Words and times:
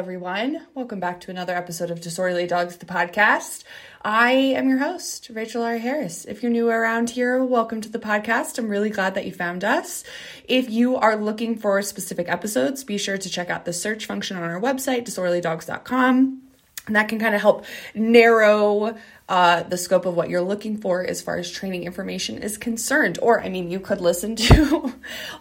Everyone. 0.00 0.66
Welcome 0.74 0.98
back 0.98 1.20
to 1.20 1.30
another 1.30 1.54
episode 1.54 1.90
of 1.90 2.00
Disorderly 2.00 2.46
Dogs, 2.46 2.78
the 2.78 2.86
podcast. 2.86 3.64
I 4.00 4.30
am 4.30 4.66
your 4.66 4.78
host, 4.78 5.28
Rachel 5.28 5.62
R. 5.62 5.76
Harris. 5.76 6.24
If 6.24 6.42
you're 6.42 6.50
new 6.50 6.70
around 6.70 7.10
here, 7.10 7.44
welcome 7.44 7.82
to 7.82 7.88
the 7.90 7.98
podcast. 7.98 8.58
I'm 8.58 8.70
really 8.70 8.88
glad 8.88 9.14
that 9.14 9.26
you 9.26 9.32
found 9.32 9.62
us. 9.62 10.02
If 10.48 10.70
you 10.70 10.96
are 10.96 11.16
looking 11.16 11.54
for 11.54 11.82
specific 11.82 12.30
episodes, 12.30 12.82
be 12.82 12.96
sure 12.96 13.18
to 13.18 13.28
check 13.28 13.50
out 13.50 13.66
the 13.66 13.74
search 13.74 14.06
function 14.06 14.38
on 14.38 14.42
our 14.42 14.58
website, 14.58 15.04
disorderlydogs.com. 15.04 16.49
And 16.86 16.96
that 16.96 17.08
can 17.08 17.18
kind 17.18 17.34
of 17.34 17.40
help 17.40 17.64
narrow 17.94 18.96
uh, 19.28 19.62
the 19.62 19.76
scope 19.76 20.06
of 20.06 20.16
what 20.16 20.28
you're 20.28 20.42
looking 20.42 20.76
for 20.76 21.04
as 21.04 21.22
far 21.22 21.36
as 21.36 21.48
training 21.50 21.84
information 21.84 22.38
is 22.38 22.58
concerned. 22.58 23.18
Or, 23.22 23.40
I 23.40 23.48
mean, 23.48 23.70
you 23.70 23.78
could 23.78 24.00
listen 24.00 24.34
to 24.50 24.92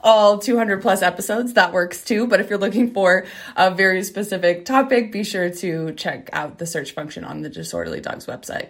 all 0.03 0.37
200 0.37 0.81
plus 0.81 1.01
episodes, 1.01 1.53
that 1.53 1.73
works 1.73 2.03
too. 2.03 2.27
But 2.27 2.39
if 2.39 2.49
you're 2.49 2.59
looking 2.59 2.93
for 2.93 3.25
a 3.55 3.71
very 3.71 4.03
specific 4.03 4.65
topic, 4.65 5.11
be 5.11 5.23
sure 5.23 5.49
to 5.49 5.93
check 5.93 6.29
out 6.33 6.59
the 6.59 6.67
search 6.67 6.91
function 6.91 7.23
on 7.23 7.41
the 7.41 7.49
Disorderly 7.49 7.99
Dogs 7.99 8.27
website. 8.27 8.69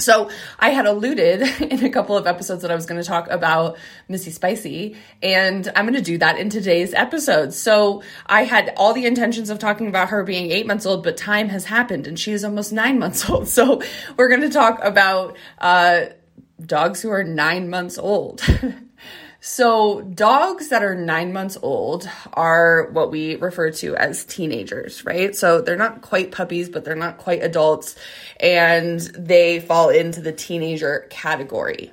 So 0.00 0.30
I 0.58 0.70
had 0.70 0.86
alluded 0.86 1.42
in 1.60 1.84
a 1.84 1.90
couple 1.90 2.16
of 2.16 2.26
episodes 2.26 2.62
that 2.62 2.70
I 2.70 2.74
was 2.74 2.86
going 2.86 3.00
to 3.00 3.06
talk 3.06 3.28
about 3.30 3.78
Missy 4.08 4.30
Spicy, 4.30 4.96
and 5.22 5.70
I'm 5.76 5.84
going 5.84 5.94
to 5.94 6.02
do 6.02 6.18
that 6.18 6.38
in 6.38 6.50
today's 6.50 6.94
episode. 6.94 7.52
So 7.52 8.02
I 8.26 8.44
had 8.44 8.72
all 8.76 8.92
the 8.92 9.06
intentions 9.06 9.50
of 9.50 9.58
talking 9.58 9.88
about 9.88 10.08
her 10.08 10.24
being 10.24 10.50
eight 10.50 10.66
months 10.66 10.86
old, 10.86 11.04
but 11.04 11.16
time 11.16 11.48
has 11.50 11.66
happened, 11.66 12.06
and 12.06 12.18
she 12.18 12.32
is 12.32 12.44
almost 12.44 12.72
nine 12.72 12.98
months 12.98 13.28
old. 13.28 13.48
So 13.60 13.82
we're 14.16 14.28
going 14.28 14.42
to 14.42 14.48
talk 14.48 14.82
about 14.82 15.36
uh, 15.58 16.06
dogs 16.64 17.02
who 17.02 17.10
are 17.10 17.24
nine 17.24 17.68
months 17.68 17.98
old. 17.98 18.42
So, 19.42 20.02
dogs 20.02 20.68
that 20.68 20.82
are 20.82 20.94
nine 20.94 21.32
months 21.32 21.56
old 21.62 22.06
are 22.34 22.90
what 22.92 23.10
we 23.10 23.36
refer 23.36 23.70
to 23.70 23.96
as 23.96 24.24
teenagers, 24.24 25.02
right? 25.06 25.34
So, 25.34 25.62
they're 25.62 25.76
not 25.78 26.02
quite 26.02 26.30
puppies, 26.30 26.68
but 26.68 26.84
they're 26.84 26.94
not 26.94 27.16
quite 27.16 27.42
adults, 27.42 27.96
and 28.38 29.00
they 29.00 29.60
fall 29.60 29.88
into 29.88 30.20
the 30.20 30.32
teenager 30.32 31.06
category. 31.08 31.90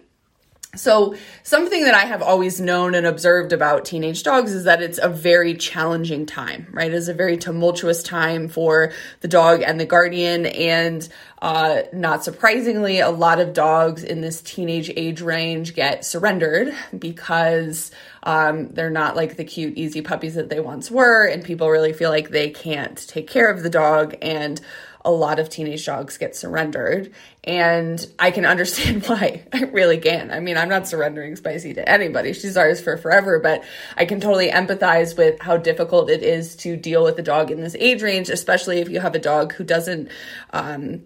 So, 0.78 1.16
something 1.44 1.84
that 1.84 1.94
I 1.94 2.06
have 2.06 2.22
always 2.22 2.62
known 2.62 2.96
and 2.96 3.06
observed 3.06 3.52
about 3.52 3.86
teenage 3.86 4.24
dogs 4.24 4.54
is 4.54 4.64
that 4.66 4.82
it's 4.82 5.00
a 5.00 5.10
very 5.10 5.56
challenging 5.56 6.26
time, 6.26 6.68
right? 6.72 6.94
It's 6.94 7.08
a 7.08 7.14
very 7.14 7.38
tumultuous 7.38 8.04
time 8.04 8.48
for 8.48 8.94
the 9.22 9.28
dog 9.28 9.62
and 9.62 9.80
the 9.80 9.86
guardian. 9.86 10.46
And 10.46 11.08
uh, 11.42 11.82
not 11.94 12.24
surprisingly, 12.24 13.00
a 13.00 13.10
lot 13.10 13.40
of 13.40 13.54
dogs 13.54 14.04
in 14.04 14.22
this 14.22 14.42
teenage 14.42 14.92
age 14.96 15.22
range 15.22 15.76
get 15.76 16.06
surrendered 16.06 16.74
because 16.98 17.92
um, 18.24 18.70
they're 18.70 18.90
not 18.90 19.16
like 19.16 19.38
the 19.38 19.44
cute, 19.44 19.78
easy 19.78 20.02
puppies 20.02 20.36
that 20.36 20.50
they 20.50 20.60
once 20.60 20.90
were. 20.92 21.26
And 21.26 21.44
people 21.44 21.70
really 21.70 21.94
feel 21.94 22.10
like 22.10 22.30
they 22.30 22.50
can't 22.50 22.98
take 23.08 23.28
care 23.28 23.50
of 23.50 23.64
the 23.64 23.70
dog. 23.70 24.16
And 24.22 24.60
a 25.08 25.12
lot 25.12 25.40
of 25.40 25.50
teenage 25.50 25.86
dogs 25.86 26.18
get 26.18 26.36
surrendered. 26.36 27.14
And 27.46 28.06
I 28.20 28.30
can 28.32 28.46
understand 28.46 29.06
why. 29.08 29.46
I 29.54 29.64
really 29.64 29.98
can. 30.00 30.32
I 30.32 30.42
mean, 30.42 30.58
I'm 30.58 30.68
not 30.68 30.86
surrendering 30.86 31.38
Spicy 31.38 31.74
to 31.76 31.90
anybody. 31.90 32.34
She's 32.34 32.58
ours 32.58 32.82
for 32.82 32.98
forever, 32.98 33.40
but 33.40 33.64
I 33.96 34.04
can 34.04 34.20
totally 34.20 34.50
empathize 34.50 35.18
with 35.18 35.40
how 35.40 35.56
difficult 35.56 36.10
it 36.10 36.24
is 36.24 36.58
to 36.58 36.76
deal 36.76 37.06
with 37.06 37.18
a 37.18 37.24
dog 37.24 37.52
in 37.52 37.62
this 37.62 37.76
age 37.80 38.04
range, 38.04 38.30
especially 38.30 38.80
if 38.80 38.90
you 38.90 39.00
have 39.00 39.16
a 39.16 39.20
dog 39.20 39.54
who 39.54 39.64
doesn't, 39.64 40.10
um, 40.52 41.04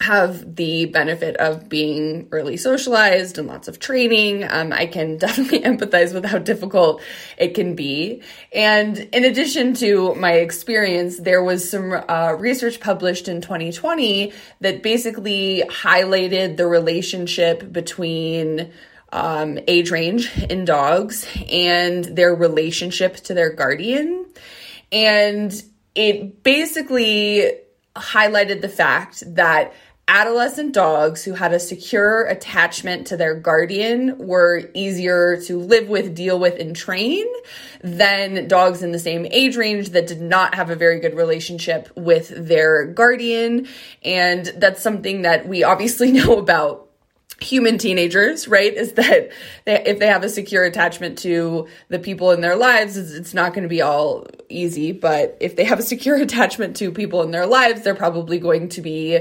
have 0.00 0.56
the 0.56 0.86
benefit 0.86 1.36
of 1.36 1.68
being 1.68 2.28
early 2.30 2.56
socialized 2.56 3.38
and 3.38 3.48
lots 3.48 3.66
of 3.66 3.78
training. 3.78 4.44
Um, 4.44 4.72
I 4.72 4.86
can 4.86 5.16
definitely 5.18 5.60
empathize 5.60 6.12
with 6.12 6.24
how 6.24 6.38
difficult 6.38 7.02
it 7.38 7.54
can 7.54 7.74
be. 7.74 8.22
And 8.52 8.98
in 8.98 9.24
addition 9.24 9.74
to 9.74 10.14
my 10.14 10.32
experience, 10.32 11.18
there 11.18 11.42
was 11.42 11.68
some 11.70 11.92
uh, 11.92 12.36
research 12.38 12.80
published 12.80 13.28
in 13.28 13.40
2020 13.40 14.32
that 14.60 14.82
basically 14.82 15.62
highlighted 15.68 16.56
the 16.56 16.66
relationship 16.66 17.72
between 17.72 18.72
um, 19.12 19.58
age 19.66 19.90
range 19.90 20.30
in 20.44 20.64
dogs 20.64 21.26
and 21.50 22.04
their 22.04 22.34
relationship 22.34 23.16
to 23.16 23.34
their 23.34 23.50
guardian. 23.50 24.26
And 24.92 25.62
it 25.94 26.42
basically 26.42 27.50
highlighted 27.96 28.60
the 28.60 28.68
fact 28.68 29.22
that 29.34 29.72
adolescent 30.08 30.72
dogs 30.72 31.24
who 31.24 31.32
had 31.32 31.52
a 31.52 31.58
secure 31.58 32.24
attachment 32.26 33.08
to 33.08 33.16
their 33.16 33.34
guardian 33.34 34.16
were 34.18 34.70
easier 34.72 35.40
to 35.42 35.58
live 35.58 35.88
with, 35.88 36.14
deal 36.14 36.38
with, 36.38 36.58
and 36.60 36.76
train 36.76 37.26
than 37.82 38.46
dogs 38.46 38.82
in 38.82 38.92
the 38.92 38.98
same 38.98 39.26
age 39.30 39.56
range 39.56 39.90
that 39.90 40.06
did 40.06 40.20
not 40.20 40.54
have 40.54 40.70
a 40.70 40.76
very 40.76 41.00
good 41.00 41.16
relationship 41.16 41.90
with 41.96 42.28
their 42.28 42.86
guardian. 42.86 43.66
And 44.04 44.46
that's 44.56 44.80
something 44.80 45.22
that 45.22 45.48
we 45.48 45.64
obviously 45.64 46.12
know 46.12 46.38
about 46.38 46.86
human 47.40 47.76
teenagers, 47.76 48.48
right? 48.48 48.72
Is 48.72 48.92
that 48.92 49.30
they, 49.64 49.84
if 49.84 49.98
they 49.98 50.06
have 50.06 50.24
a 50.24 50.28
secure 50.28 50.64
attachment 50.64 51.18
to 51.18 51.66
the 51.88 51.98
people 51.98 52.30
in 52.30 52.40
their 52.40 52.56
lives, 52.56 52.96
it's, 52.96 53.10
it's 53.10 53.34
not 53.34 53.52
going 53.52 53.64
to 53.64 53.68
be 53.68 53.82
all 53.82 54.26
easy. 54.48 54.92
But 54.92 55.36
if 55.40 55.56
they 55.56 55.64
have 55.64 55.78
a 55.78 55.82
secure 55.82 56.16
attachment 56.22 56.76
to 56.76 56.92
people 56.92 57.22
in 57.22 57.32
their 57.32 57.46
lives, 57.46 57.82
they're 57.82 57.94
probably 57.94 58.38
going 58.38 58.68
to 58.70 58.80
be 58.80 59.20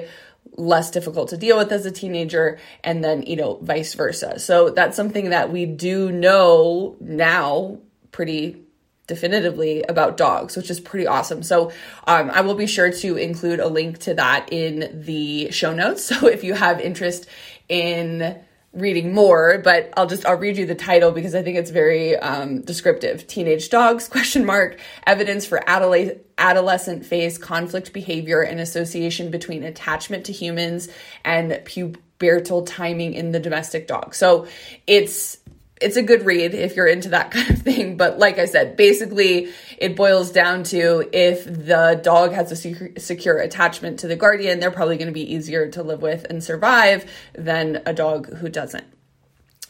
less 0.57 0.91
difficult 0.91 1.29
to 1.29 1.38
deal 1.38 1.57
with 1.57 1.71
as 1.71 1.85
a 1.85 1.91
teenager 1.91 2.57
and 2.83 3.03
then 3.03 3.23
you 3.23 3.35
know 3.35 3.59
vice 3.61 3.93
versa. 3.93 4.39
So 4.39 4.69
that's 4.69 4.95
something 4.95 5.29
that 5.29 5.51
we 5.51 5.66
do 5.66 6.11
know 6.11 6.95
now 6.99 7.79
pretty 8.11 8.61
definitively 9.07 9.83
about 9.83 10.17
dogs 10.17 10.57
which 10.57 10.69
is 10.69 10.79
pretty 10.79 11.07
awesome. 11.07 11.43
So 11.43 11.71
um, 12.07 12.31
i 12.31 12.41
will 12.41 12.55
be 12.55 12.67
sure 12.67 12.91
to 12.91 13.17
include 13.17 13.59
a 13.59 13.67
link 13.67 13.99
to 13.99 14.13
that 14.16 14.49
in 14.51 15.03
the 15.05 15.51
show 15.51 15.73
notes. 15.73 16.11
So 16.16 16.27
if 16.27 16.43
you 16.43 16.53
have 16.53 16.79
interest 16.79 17.27
in 17.67 18.39
reading 18.75 19.13
more, 19.13 19.57
but 19.63 19.91
I'll 19.97 20.07
just 20.07 20.25
I'll 20.25 20.37
read 20.37 20.57
you 20.57 20.65
the 20.65 20.75
title 20.75 21.11
because 21.11 21.33
I 21.33 21.41
think 21.41 21.57
it's 21.57 21.71
very 21.71 22.15
um, 22.17 22.61
descriptive. 22.61 23.25
Teenage 23.27 23.69
dogs 23.69 24.07
question 24.09 24.45
mark 24.45 24.79
evidence 25.07 25.45
for 25.45 25.59
adole- 25.59 26.19
adolescent 26.37 27.05
phase 27.05 27.37
conflict 27.37 27.93
behavior 27.93 28.41
and 28.41 28.59
association 28.59 29.31
between 29.31 29.63
attachment 29.63 30.25
to 30.25 30.33
humans 30.33 30.89
and 31.23 31.51
pubertal 31.51 32.65
timing 32.65 33.13
in 33.13 33.31
the 33.31 33.39
domestic 33.39 33.87
dog. 33.87 34.13
So 34.13 34.47
it's 34.85 35.37
it's 35.81 35.97
a 35.97 36.01
good 36.01 36.25
read 36.25 36.53
if 36.53 36.75
you're 36.75 36.87
into 36.87 37.09
that 37.09 37.31
kind 37.31 37.49
of 37.49 37.61
thing. 37.61 37.97
But 37.97 38.19
like 38.19 38.39
I 38.39 38.45
said, 38.45 38.77
basically 38.77 39.49
it 39.77 39.95
boils 39.95 40.31
down 40.31 40.63
to 40.65 41.07
if 41.11 41.45
the 41.45 41.99
dog 42.01 42.33
has 42.33 42.51
a 42.51 42.99
secure, 42.99 43.37
attachment 43.37 43.99
to 43.99 44.07
the 44.07 44.15
guardian, 44.15 44.59
they're 44.59 44.71
probably 44.71 44.97
going 44.97 45.07
to 45.07 45.13
be 45.13 45.33
easier 45.33 45.69
to 45.71 45.83
live 45.83 46.01
with 46.01 46.25
and 46.29 46.43
survive 46.43 47.09
than 47.33 47.81
a 47.85 47.93
dog 47.93 48.33
who 48.37 48.49
doesn't. 48.49 48.85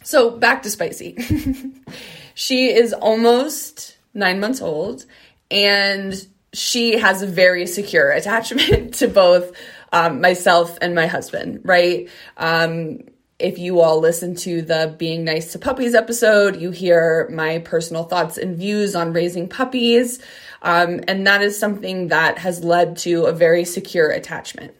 So 0.03 0.29
back 0.29 0.63
to 0.63 0.69
Spicy. 0.69 1.17
she 2.35 2.71
is 2.71 2.93
almost 2.93 3.97
nine 4.13 4.39
months 4.39 4.61
old 4.61 5.05
and 5.49 6.27
she 6.53 6.97
has 6.97 7.21
a 7.21 7.27
very 7.27 7.65
secure 7.65 8.11
attachment 8.11 8.95
to 8.95 9.07
both 9.07 9.51
um, 9.91 10.21
myself 10.21 10.77
and 10.81 10.93
my 10.93 11.07
husband, 11.07 11.61
right? 11.63 12.09
Um, 12.37 12.99
if 13.37 13.57
you 13.57 13.81
all 13.81 13.99
listen 13.99 14.35
to 14.35 14.61
the 14.61 14.95
Being 14.97 15.25
Nice 15.25 15.51
to 15.51 15.59
Puppies 15.59 15.93
episode, 15.93 16.55
you 16.55 16.71
hear 16.71 17.29
my 17.31 17.59
personal 17.59 18.05
thoughts 18.05 18.37
and 18.37 18.57
views 18.57 18.95
on 18.95 19.11
raising 19.11 19.49
puppies. 19.49 20.21
Um, 20.61 21.01
and 21.07 21.27
that 21.27 21.41
is 21.41 21.59
something 21.59 22.07
that 22.07 22.39
has 22.39 22.63
led 22.63 22.97
to 22.99 23.25
a 23.25 23.33
very 23.33 23.65
secure 23.65 24.09
attachment. 24.09 24.73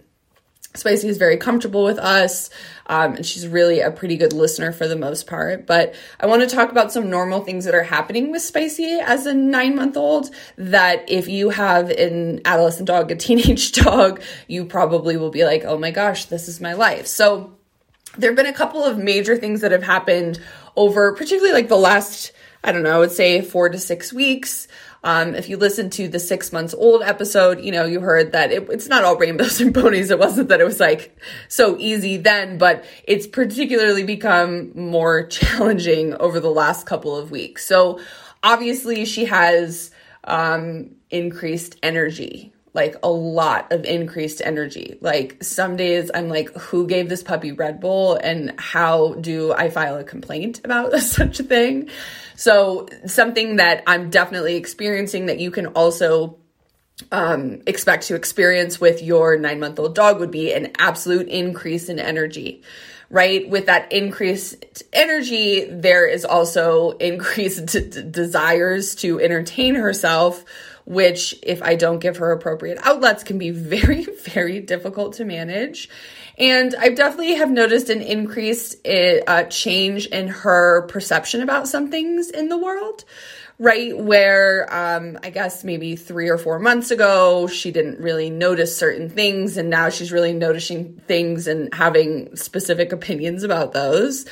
Spicy 0.74 1.08
is 1.08 1.18
very 1.18 1.38
comfortable 1.38 1.84
with 1.84 1.98
us, 1.98 2.50
um, 2.88 3.16
and 3.16 3.26
she's 3.26 3.48
really 3.48 3.80
a 3.80 3.92
pretty 3.92 4.18
good 4.18 4.34
listener 4.34 4.72
for 4.72 4.88
the 4.88 4.96
most 4.96 5.26
part. 5.26 5.66
But 5.66 5.96
I 6.20 6.26
want 6.26 6.42
to 6.42 6.54
talk 6.54 6.70
about 6.70 6.92
some 6.92 7.10
normal 7.10 7.42
things 7.42 7.66
that 7.66 7.76
are 7.76 7.84
happening 7.84 8.30
with 8.30 8.42
Spicy 8.42 9.00
as 9.00 9.26
a 9.26 9.34
nine 9.34 9.76
month 9.76 9.96
old. 9.96 10.32
That 10.58 11.10
if 11.10 11.28
you 11.28 11.50
have 11.50 11.90
an 11.92 12.42
adolescent 12.46 12.88
dog, 12.88 13.10
a 13.12 13.16
teenage 13.16 13.72
dog, 13.84 14.22
you 14.48 14.66
probably 14.66 15.18
will 15.18 15.32
be 15.32 15.46
like, 15.46 15.64
oh 15.64 15.78
my 15.78 15.92
gosh, 15.92 16.26
this 16.26 16.48
is 16.50 16.60
my 16.60 16.74
life. 16.74 17.08
So, 17.08 17.56
there 18.18 18.32
have 18.32 18.36
been 18.36 18.46
a 18.46 18.54
couple 18.54 18.84
of 18.84 18.98
major 18.98 19.38
things 19.38 19.62
that 19.62 19.72
have 19.72 19.84
happened 19.84 20.40
over 20.76 21.14
particularly 21.14 21.54
like 21.54 21.70
the 21.70 21.78
last 21.78 22.32
I 22.66 22.72
don't 22.72 22.82
know, 22.82 22.96
I 22.96 23.00
would 23.00 23.12
say 23.12 23.42
four 23.42 23.70
to 23.70 23.78
six 23.78 24.12
weeks. 24.12 24.68
Um, 25.04 25.36
if 25.36 25.50
you 25.50 25.58
listen 25.58 25.92
to 25.92 26.08
the 26.08 26.18
six 26.18 26.52
months 26.52 26.74
old 26.74 27.04
episode, 27.04 27.62
you 27.62 27.72
know, 27.72 27.86
you 27.86 28.00
heard 28.00 28.32
that 28.32 28.52
it, 28.52 28.68
it's 28.72 28.88
not 28.88 29.04
all 29.04 29.18
rainbows 29.18 29.62
and 29.62 29.72
ponies. 29.72 30.10
It 30.10 30.18
wasn't 30.18 30.50
that 30.50 30.62
it 30.62 30.64
was 30.64 30.80
like 30.80 31.16
so 31.48 31.78
easy 31.78 32.18
then, 32.18 32.58
but 32.58 32.84
it's 33.04 33.28
particularly 33.28 34.04
become 34.04 34.72
more 34.74 35.28
challenging 35.28 36.16
over 36.16 36.40
the 36.40 36.50
last 36.50 36.88
couple 36.88 37.16
of 37.16 37.30
weeks. 37.30 37.68
So 37.68 38.00
obviously 38.42 39.06
she 39.06 39.26
has 39.26 39.92
um, 40.24 40.96
increased 41.12 41.78
energy, 41.84 42.52
like 42.76 42.98
a 43.02 43.10
lot 43.10 43.72
of 43.72 43.86
increased 43.86 44.42
energy. 44.44 44.98
Like 45.02 45.44
some 45.44 45.78
days 45.78 46.12
I'm 46.14 46.28
like, 46.28 46.54
who 46.56 46.86
gave 46.86 47.10
this 47.10 47.24
puppy 47.24 47.54
Red 47.54 47.80
Bull 47.80 48.20
and 48.22 48.54
how 48.60 49.14
do 49.14 49.54
I 49.54 49.70
file 49.70 49.98
a 49.98 50.04
complaint 50.04 50.62
about 50.64 50.94
such 51.00 51.40
a 51.40 51.44
thing? 51.44 51.90
So, 52.36 52.88
something 53.06 53.56
that 53.56 53.82
I'm 53.88 54.10
definitely 54.10 54.58
experiencing 54.58 55.28
that 55.28 55.40
you 55.40 55.52
can 55.52 55.68
also 55.68 56.38
um, 57.12 57.62
expect 57.66 58.08
to 58.08 58.16
experience 58.16 58.80
with 58.80 59.02
your 59.02 59.38
nine 59.38 59.62
month 59.62 59.80
old 59.80 59.96
dog 59.96 60.20
would 60.20 60.32
be 60.32 60.54
an 60.54 60.74
absolute 60.78 61.30
increase 61.30 61.88
in 61.88 61.98
energy 61.98 62.62
right? 63.10 63.48
With 63.50 63.68
that 63.68 63.92
increased 63.92 64.84
energy, 64.92 65.66
there 65.66 66.08
is 66.08 66.26
also 66.26 66.92
increased 67.00 67.68
d- 67.68 68.02
desires 68.10 68.96
to 68.96 69.20
entertain 69.20 69.76
herself, 69.76 70.44
which, 70.86 71.36
if 71.44 71.62
I 71.62 71.76
don't 71.76 72.00
give 72.00 72.18
her 72.18 72.32
appropriate 72.32 72.80
outlets, 72.84 73.24
can 73.24 73.38
be 73.38 73.50
very, 73.52 74.06
very 74.06 74.60
difficult 74.60 75.14
to 75.14 75.26
manage. 75.26 75.90
And 76.38 76.76
I 76.76 76.90
definitely 76.90 77.36
have 77.36 77.50
noticed 77.50 77.90
an 77.90 78.02
increased 78.02 78.86
uh, 78.88 79.44
change 79.44 80.08
in 80.08 80.28
her 80.28 80.84
perception 80.88 81.42
about 81.42 81.68
some 81.68 81.90
things 81.90 82.30
in 82.30 82.50
the 82.50 82.58
world 82.58 83.06
right? 83.58 83.98
Where 83.98 84.68
um, 84.74 85.18
I 85.24 85.30
guess 85.30 85.64
maybe 85.64 85.96
three 85.96 86.30
or 86.30 86.38
four 86.38 86.60
months 86.60 86.92
ago, 86.92 87.48
she 87.48 87.72
didn't 87.72 88.00
really 88.00 88.30
notice 88.30 88.78
certain 88.78 89.10
things, 89.10 89.58
and 89.58 89.70
now 89.70 89.90
she's 89.90 90.12
really 90.12 90.34
noticing 90.34 91.02
things 91.08 91.48
and 91.48 91.74
having 91.74 92.36
specific 92.36 92.92
opinions 92.92 93.44
about 93.44 93.74
those. 93.74 94.26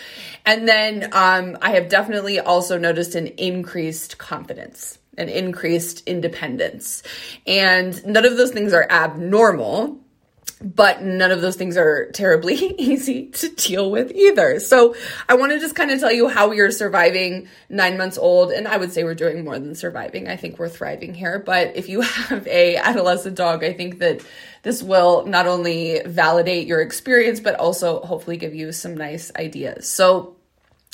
And 0.45 0.67
then 0.67 1.09
um, 1.13 1.57
I 1.61 1.71
have 1.71 1.89
definitely 1.89 2.39
also 2.39 2.77
noticed 2.77 3.15
an 3.15 3.27
increased 3.27 4.17
confidence. 4.17 4.99
An 5.17 5.29
increased 5.29 6.07
independence. 6.07 7.03
And 7.45 8.03
none 8.05 8.25
of 8.25 8.37
those 8.37 8.51
things 8.51 8.73
are 8.73 8.87
abnormal 8.89 10.03
but 10.63 11.03
none 11.03 11.31
of 11.31 11.41
those 11.41 11.57
things 11.57 11.75
are 11.75 12.09
terribly 12.11 12.55
easy 12.77 13.27
to 13.27 13.49
deal 13.49 13.91
with 13.91 14.11
either. 14.11 14.59
So 14.59 14.95
I 15.27 15.35
want 15.35 15.51
to 15.51 15.59
just 15.59 15.75
kind 15.75 15.91
of 15.91 15.99
tell 15.99 16.11
you 16.11 16.29
how 16.29 16.49
we 16.49 16.59
are 16.61 16.71
surviving 16.71 17.49
nine 17.69 17.97
months 17.97 18.17
old. 18.17 18.51
And 18.51 18.67
I 18.67 18.77
would 18.77 18.93
say 18.93 19.03
we're 19.03 19.13
doing 19.13 19.43
more 19.43 19.59
than 19.59 19.75
surviving. 19.75 20.29
I 20.29 20.37
think 20.37 20.57
we're 20.57 20.69
thriving 20.69 21.13
here. 21.13 21.39
But 21.39 21.75
if 21.75 21.89
you 21.89 22.01
have 22.01 22.47
a 22.47 22.77
adolescent 22.77 23.35
dog, 23.35 23.63
I 23.63 23.73
think 23.73 23.99
that 23.99 24.21
this 24.63 24.81
will 24.81 25.25
not 25.25 25.47
only 25.47 26.01
validate 26.05 26.67
your 26.67 26.81
experience, 26.81 27.41
but 27.41 27.55
also 27.55 27.99
hopefully 27.99 28.37
give 28.37 28.55
you 28.55 28.71
some 28.71 28.95
nice 28.95 29.31
ideas. 29.35 29.89
So 29.89 30.37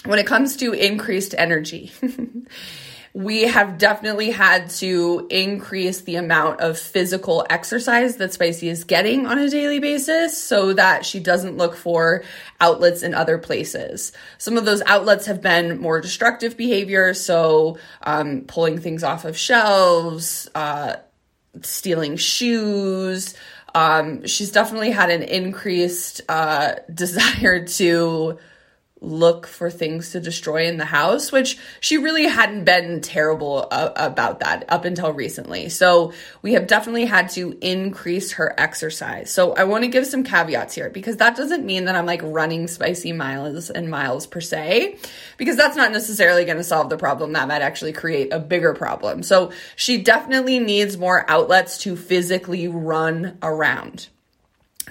when 0.06 0.18
it 0.18 0.26
comes 0.26 0.58
to 0.58 0.74
increased 0.74 1.36
energy, 1.38 1.92
we 3.14 3.44
have 3.44 3.78
definitely 3.78 4.30
had 4.32 4.70
to 4.70 5.28
increase 5.30 6.02
the 6.02 6.16
amount 6.16 6.62
of 6.62 6.78
physical 6.78 7.46
exercise 7.50 8.18
that 8.18 8.34
Spicy 8.34 8.70
is 8.70 8.84
getting 8.84 9.26
on 9.26 9.40
a 9.40 9.50
daily 9.50 9.80
basis 9.80 10.42
so 10.42 10.74
that 10.74 11.06
she 11.06 11.20
doesn't 11.20 11.58
look 11.58 11.76
for 11.76 12.24
outlets 12.62 13.02
in 13.02 13.14
other 13.14 13.38
places. 13.38 14.12
Some 14.38 14.58
of 14.58 14.66
those 14.66 14.82
outlets 14.84 15.26
have 15.26 15.42
been 15.42 15.80
more 15.80 16.02
destructive 16.02 16.56
behavior, 16.56 17.14
so 17.14 17.78
um, 18.04 18.42
pulling 18.42 18.80
things 18.80 19.04
off 19.04 19.26
of 19.26 19.38
shelves, 19.38 20.48
uh, 20.54 20.98
stealing 21.62 22.16
shoes. 22.16 23.34
Um, 23.74 24.26
she's 24.28 24.52
definitely 24.52 24.92
had 24.92 25.10
an 25.10 25.24
increased 25.24 26.22
uh, 26.30 26.76
desire 26.94 27.66
to 27.66 28.38
look 29.02 29.48
for 29.48 29.70
things 29.70 30.12
to 30.12 30.20
destroy 30.20 30.68
in 30.68 30.78
the 30.78 30.86
house, 30.86 31.32
which 31.32 31.58
she 31.80 31.98
really 31.98 32.26
hadn't 32.26 32.66
been 32.66 33.02
terrible 33.02 33.68
uh, 33.72 33.92
about 33.96 34.42
that 34.42 34.66
up 34.68 34.84
until 34.84 35.14
recently. 35.14 35.70
So 35.70 36.12
we 36.42 36.54
have 36.54 36.68
definitely 36.68 37.06
had 37.06 37.30
to 37.30 37.58
increase 37.62 38.34
her 38.34 38.54
exercise. 38.58 39.32
So 39.32 39.54
I 39.54 39.64
want 39.64 39.84
to 39.86 39.90
give 39.90 40.06
some 40.06 40.24
caveats 40.24 40.76
here 40.76 40.90
because 40.90 41.18
that 41.18 41.38
doesn't 41.38 41.66
mean 41.66 41.86
that 41.86 41.96
I'm 41.96 42.06
like 42.06 42.22
running 42.24 42.68
spicy 42.68 43.14
miles 43.14 43.70
and 43.70 43.90
miles 43.90 44.28
per 44.28 44.42
se, 44.42 44.98
because 45.38 45.56
that's 45.56 45.78
not 45.78 45.92
necessarily 45.92 46.44
going 46.44 46.58
to 46.58 46.64
solve 46.64 46.90
the 46.90 46.98
problem. 46.98 47.34
That 47.34 47.48
might 47.48 47.62
actually 47.62 47.94
create 47.94 48.34
a 48.34 48.40
bigger 48.40 48.74
problem. 48.74 49.24
So 49.24 49.52
she 49.76 50.02
definitely 50.02 50.60
needs 50.60 50.98
more 50.98 51.24
outlets 51.30 51.78
to 51.80 51.96
physically 51.96 52.68
run 52.68 53.38
around 53.42 54.10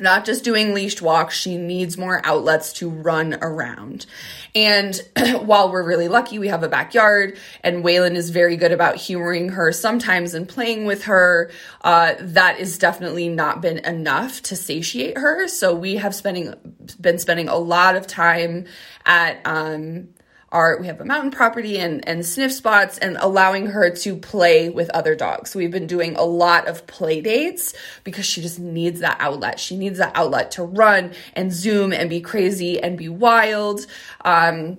not 0.00 0.24
just 0.24 0.44
doing 0.44 0.74
leashed 0.74 1.02
walks, 1.02 1.36
she 1.36 1.56
needs 1.56 1.96
more 1.96 2.20
outlets 2.24 2.72
to 2.74 2.88
run 2.88 3.38
around. 3.40 4.06
And 4.54 5.00
while 5.40 5.70
we're 5.70 5.86
really 5.86 6.08
lucky, 6.08 6.38
we 6.38 6.48
have 6.48 6.62
a 6.62 6.68
backyard, 6.68 7.38
and 7.62 7.84
Waylon 7.84 8.14
is 8.14 8.30
very 8.30 8.56
good 8.56 8.72
about 8.72 8.96
humoring 8.96 9.50
her 9.50 9.72
sometimes 9.72 10.34
and 10.34 10.48
playing 10.48 10.84
with 10.86 11.04
her. 11.04 11.50
Uh, 11.82 12.14
that 12.20 12.58
is 12.58 12.78
definitely 12.78 13.28
not 13.28 13.60
been 13.60 13.78
enough 13.78 14.42
to 14.42 14.56
satiate 14.56 15.18
her. 15.18 15.48
So 15.48 15.74
we 15.74 15.96
have 15.96 16.14
spending 16.14 16.54
been 17.00 17.18
spending 17.18 17.48
a 17.48 17.56
lot 17.56 17.96
of 17.96 18.06
time 18.06 18.66
at 19.06 19.40
um, 19.44 20.08
our 20.50 20.78
we 20.80 20.86
have 20.86 21.00
a 21.00 21.04
mountain 21.04 21.30
property 21.30 21.78
and 21.78 22.06
and 22.08 22.24
sniff 22.24 22.52
spots 22.52 22.98
and 22.98 23.16
allowing 23.20 23.66
her 23.66 23.90
to 23.90 24.16
play 24.16 24.70
with 24.70 24.88
other 24.90 25.14
dogs. 25.14 25.50
So 25.50 25.58
we've 25.58 25.70
been 25.70 25.86
doing 25.86 26.16
a 26.16 26.24
lot 26.24 26.68
of 26.68 26.86
play 26.86 27.20
dates 27.20 27.74
because 28.04 28.24
she 28.24 28.40
just 28.40 28.58
needs 28.58 29.00
that 29.00 29.18
outlet. 29.20 29.60
She 29.60 29.76
needs 29.76 29.98
that 29.98 30.12
outlet 30.14 30.52
to 30.52 30.64
run 30.64 31.12
and 31.34 31.52
zoom 31.52 31.92
and 31.92 32.08
be 32.08 32.20
crazy 32.20 32.80
and 32.80 32.96
be 32.96 33.08
wild. 33.08 33.86
Um, 34.24 34.78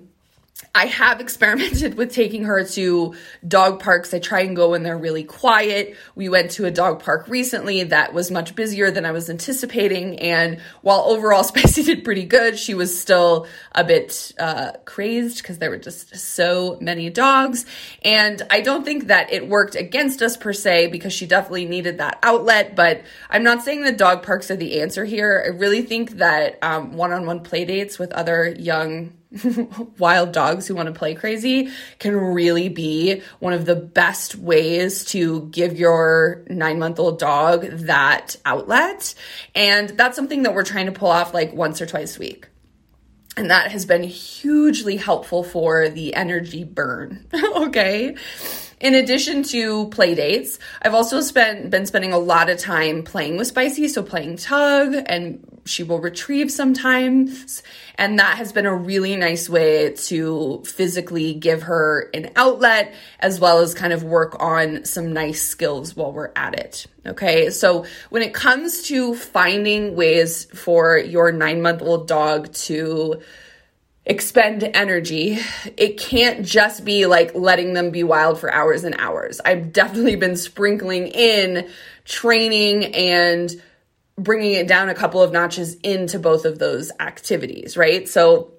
I 0.74 0.86
have 0.86 1.20
experimented 1.20 1.94
with 1.96 2.12
taking 2.12 2.44
her 2.44 2.64
to 2.64 3.14
dog 3.46 3.80
parks. 3.80 4.14
I 4.14 4.20
try 4.20 4.40
and 4.40 4.54
go 4.54 4.70
when 4.70 4.82
they're 4.82 4.96
really 4.96 5.24
quiet. 5.24 5.96
We 6.14 6.28
went 6.28 6.52
to 6.52 6.66
a 6.66 6.70
dog 6.70 7.02
park 7.02 7.26
recently 7.28 7.82
that 7.84 8.14
was 8.14 8.30
much 8.30 8.54
busier 8.54 8.90
than 8.90 9.04
I 9.04 9.10
was 9.10 9.28
anticipating. 9.28 10.20
And 10.20 10.60
while 10.82 11.00
overall 11.00 11.42
Spicy 11.50 11.82
did 11.82 12.04
pretty 12.04 12.24
good, 12.24 12.58
she 12.58 12.74
was 12.74 12.98
still 12.98 13.48
a 13.72 13.82
bit 13.82 14.32
uh, 14.38 14.72
crazed 14.84 15.38
because 15.38 15.58
there 15.58 15.70
were 15.70 15.78
just 15.78 16.16
so 16.16 16.78
many 16.80 17.10
dogs. 17.10 17.66
And 18.02 18.42
I 18.50 18.60
don't 18.60 18.84
think 18.84 19.08
that 19.08 19.32
it 19.32 19.48
worked 19.48 19.74
against 19.74 20.22
us 20.22 20.36
per 20.36 20.52
se 20.52 20.88
because 20.88 21.12
she 21.12 21.26
definitely 21.26 21.66
needed 21.66 21.98
that 21.98 22.18
outlet. 22.22 22.76
But 22.76 23.02
I'm 23.28 23.42
not 23.42 23.64
saying 23.64 23.82
that 23.82 23.98
dog 23.98 24.22
parks 24.22 24.50
are 24.50 24.56
the 24.56 24.80
answer 24.80 25.04
here. 25.04 25.42
I 25.44 25.48
really 25.48 25.82
think 25.82 26.12
that 26.12 26.62
one 26.92 27.12
on 27.12 27.26
one 27.26 27.40
play 27.40 27.64
dates 27.64 27.98
with 27.98 28.12
other 28.12 28.54
young 28.56 29.14
wild 29.98 30.32
dogs 30.32 30.66
who 30.66 30.74
want 30.74 30.86
to 30.86 30.98
play 30.98 31.14
crazy 31.14 31.70
can 31.98 32.16
really 32.16 32.68
be 32.68 33.22
one 33.38 33.52
of 33.52 33.64
the 33.64 33.76
best 33.76 34.34
ways 34.34 35.04
to 35.06 35.48
give 35.50 35.78
your 35.78 36.44
nine 36.48 36.78
month 36.78 36.98
old 36.98 37.18
dog 37.18 37.62
that 37.62 38.36
outlet. 38.44 39.14
And 39.54 39.90
that's 39.90 40.16
something 40.16 40.42
that 40.42 40.54
we're 40.54 40.64
trying 40.64 40.86
to 40.86 40.92
pull 40.92 41.10
off 41.10 41.32
like 41.32 41.52
once 41.52 41.80
or 41.80 41.86
twice 41.86 42.16
a 42.16 42.20
week. 42.20 42.48
And 43.36 43.50
that 43.50 43.70
has 43.70 43.86
been 43.86 44.02
hugely 44.02 44.96
helpful 44.96 45.44
for 45.44 45.88
the 45.88 46.14
energy 46.14 46.64
burn. 46.64 47.26
okay. 47.56 48.16
In 48.80 48.94
addition 48.94 49.42
to 49.44 49.88
play 49.88 50.14
dates, 50.14 50.58
I've 50.82 50.94
also 50.94 51.20
spent 51.20 51.70
been 51.70 51.86
spending 51.86 52.12
a 52.12 52.18
lot 52.18 52.50
of 52.50 52.58
time 52.58 53.02
playing 53.02 53.36
with 53.36 53.46
Spicy, 53.46 53.88
so 53.88 54.02
playing 54.02 54.38
tug 54.38 54.94
and 55.06 55.59
she 55.64 55.82
will 55.82 56.00
retrieve 56.00 56.50
sometimes, 56.50 57.62
and 57.96 58.18
that 58.18 58.36
has 58.36 58.52
been 58.52 58.66
a 58.66 58.74
really 58.74 59.16
nice 59.16 59.48
way 59.48 59.92
to 59.92 60.62
physically 60.64 61.34
give 61.34 61.62
her 61.62 62.10
an 62.14 62.30
outlet 62.36 62.94
as 63.18 63.40
well 63.40 63.58
as 63.60 63.74
kind 63.74 63.92
of 63.92 64.02
work 64.02 64.36
on 64.40 64.84
some 64.84 65.12
nice 65.12 65.42
skills 65.42 65.94
while 65.96 66.12
we're 66.12 66.32
at 66.36 66.54
it. 66.54 66.86
Okay? 67.06 67.50
So, 67.50 67.84
when 68.10 68.22
it 68.22 68.34
comes 68.34 68.82
to 68.88 69.14
finding 69.14 69.96
ways 69.96 70.46
for 70.46 70.96
your 70.98 71.32
9-month-old 71.32 72.08
dog 72.08 72.52
to 72.52 73.20
expend 74.06 74.64
energy. 74.64 75.38
It 75.76 75.98
can't 75.98 76.44
just 76.44 76.84
be 76.84 77.06
like 77.06 77.34
letting 77.34 77.74
them 77.74 77.90
be 77.90 78.02
wild 78.02 78.40
for 78.40 78.52
hours 78.52 78.82
and 78.82 78.96
hours. 78.98 79.40
I've 79.44 79.72
definitely 79.72 80.16
been 80.16 80.36
sprinkling 80.36 81.06
in 81.08 81.68
training 82.04 82.86
and 82.94 83.62
bringing 84.22 84.52
it 84.52 84.68
down 84.68 84.88
a 84.88 84.94
couple 84.94 85.22
of 85.22 85.32
notches 85.32 85.74
into 85.76 86.18
both 86.18 86.44
of 86.44 86.58
those 86.58 86.92
activities, 87.00 87.76
right? 87.76 88.08
So 88.08 88.52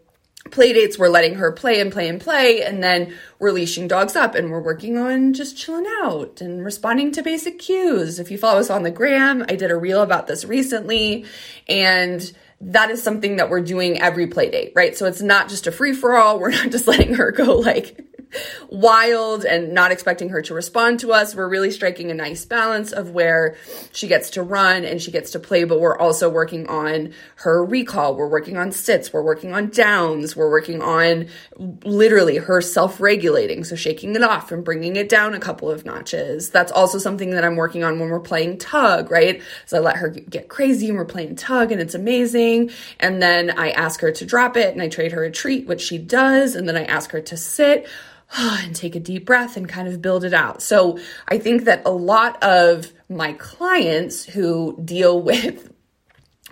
play 0.50 0.74
dates, 0.74 0.98
we're 0.98 1.10
letting 1.10 1.36
her 1.36 1.52
play 1.52 1.80
and 1.80 1.92
play 1.92 2.10
and 2.10 2.20
play, 2.20 2.64
and 2.64 2.84
then 2.84 3.14
we're 3.38 3.52
leashing 3.52 3.88
dogs 3.88 4.16
up 4.16 4.34
and 4.34 4.50
we're 4.50 4.62
working 4.62 4.98
on 4.98 5.34
just 5.34 5.56
chilling 5.56 5.86
out 6.02 6.42
and 6.42 6.66
responding 6.66 7.12
to 7.12 7.22
basic 7.22 7.60
cues. 7.60 8.18
If 8.18 8.32
you 8.32 8.38
follow 8.40 8.60
us 8.60 8.72
on 8.72 8.84
the 8.84 8.92
gram, 8.92 9.46
I 9.48 9.56
did 9.56 9.70
a 9.70 9.78
reel 9.78 10.02
about 10.02 10.26
this 10.26 10.44
recently, 10.44 11.26
and 11.70 12.34
that 12.62 12.90
is 12.90 13.02
something 13.02 13.36
that 13.36 13.50
we're 13.50 13.62
doing 13.62 14.02
every 14.02 14.28
play 14.28 14.50
date, 14.50 14.74
right? 14.76 14.98
So 14.98 15.06
it's 15.06 15.22
not 15.22 15.48
just 15.48 15.68
a 15.68 15.72
free 15.72 15.94
for 15.94 16.16
all. 16.16 16.40
We're 16.40 16.52
not 16.52 16.72
just 16.72 16.88
letting 16.88 17.16
her 17.16 17.32
go 17.32 17.58
like 17.58 18.00
wild 18.70 19.46
and 19.46 19.74
not 19.74 19.92
expecting 19.92 20.30
her 20.30 20.42
to 20.42 20.54
respond 20.54 21.00
to 21.02 21.12
us. 21.12 21.36
We're 21.36 21.50
really 21.50 21.72
striking 21.72 22.12
a 22.12 22.14
nice 22.14 22.46
balance 22.46 22.92
of 22.92 23.12
where 23.12 23.56
she 23.92 24.08
gets 24.08 24.32
to 24.32 24.44
run 24.44 24.86
and 24.86 25.02
she 25.02 25.12
gets 25.12 25.32
to 25.32 25.40
play, 25.40 25.64
but 25.64 25.80
we're 25.80 25.98
also 25.98 26.30
working 26.30 26.68
on 26.68 27.14
her 27.36 27.64
recall. 27.64 28.16
We're 28.16 28.28
working 28.28 28.58
on 28.58 28.72
sits. 28.72 29.12
We're 29.12 29.24
working 29.24 29.54
on 29.54 29.70
downs. 29.70 30.36
We're 30.36 30.50
working 30.50 30.82
on 30.82 31.28
literally 31.84 32.38
her 32.38 32.62
self 32.62 33.00
regulating. 33.02 33.64
So 33.64 33.76
shaking 33.76 34.16
it 34.16 34.24
off 34.24 34.52
and 34.52 34.64
bringing 34.64 34.96
it 34.96 35.10
down 35.10 35.34
a 35.34 35.40
couple 35.40 35.70
of 35.70 35.86
notches. 35.86 36.50
That's 36.50 36.72
also 36.72 36.98
something 36.98 37.32
that 37.32 37.44
I'm 37.44 37.56
working 37.56 37.84
on 37.84 38.00
when 38.00 38.10
we're 38.10 38.20
playing 38.20 38.58
tug, 38.58 39.12
right? 39.12 39.42
So 39.66 39.78
I 39.78 39.80
let 39.82 39.98
her 39.98 40.10
get 40.10 40.50
crazy 40.50 40.88
and 40.88 40.98
we're 40.98 41.06
playing 41.06 41.36
tug 41.36 41.72
and 41.72 41.82
it's 41.82 41.96
amazing. 41.96 42.72
And 43.00 43.22
then 43.22 43.52
I 43.52 43.72
ask 43.72 44.02
her 44.02 44.12
to 44.12 44.26
drop 44.26 44.58
it 44.58 44.74
and 44.74 44.82
I 44.82 44.88
trade 44.88 45.12
her 45.12 45.24
a 45.24 45.32
treat, 45.32 45.68
which 45.68 45.82
she 45.82 45.98
does. 45.98 46.56
And 46.56 46.68
then 46.68 46.78
I 46.78 46.86
ask 46.86 47.12
her 47.12 47.22
to 47.22 47.38
sit 47.38 47.88
and 48.38 48.76
take 48.76 48.96
a 48.96 49.00
deep 49.00 49.26
breath 49.26 49.58
and 49.58 49.68
kind 49.68 49.88
of 49.88 50.02
build 50.02 50.24
it 50.24 50.34
out. 50.34 50.62
So 50.62 51.00
I 51.28 51.38
think 51.38 51.66
that 51.66 51.82
a 51.86 51.92
lot 51.92 52.42
of 52.44 52.92
my 53.10 53.34
clients 53.34 54.24
who 54.24 54.80
deal 54.84 55.22
with 55.24 55.72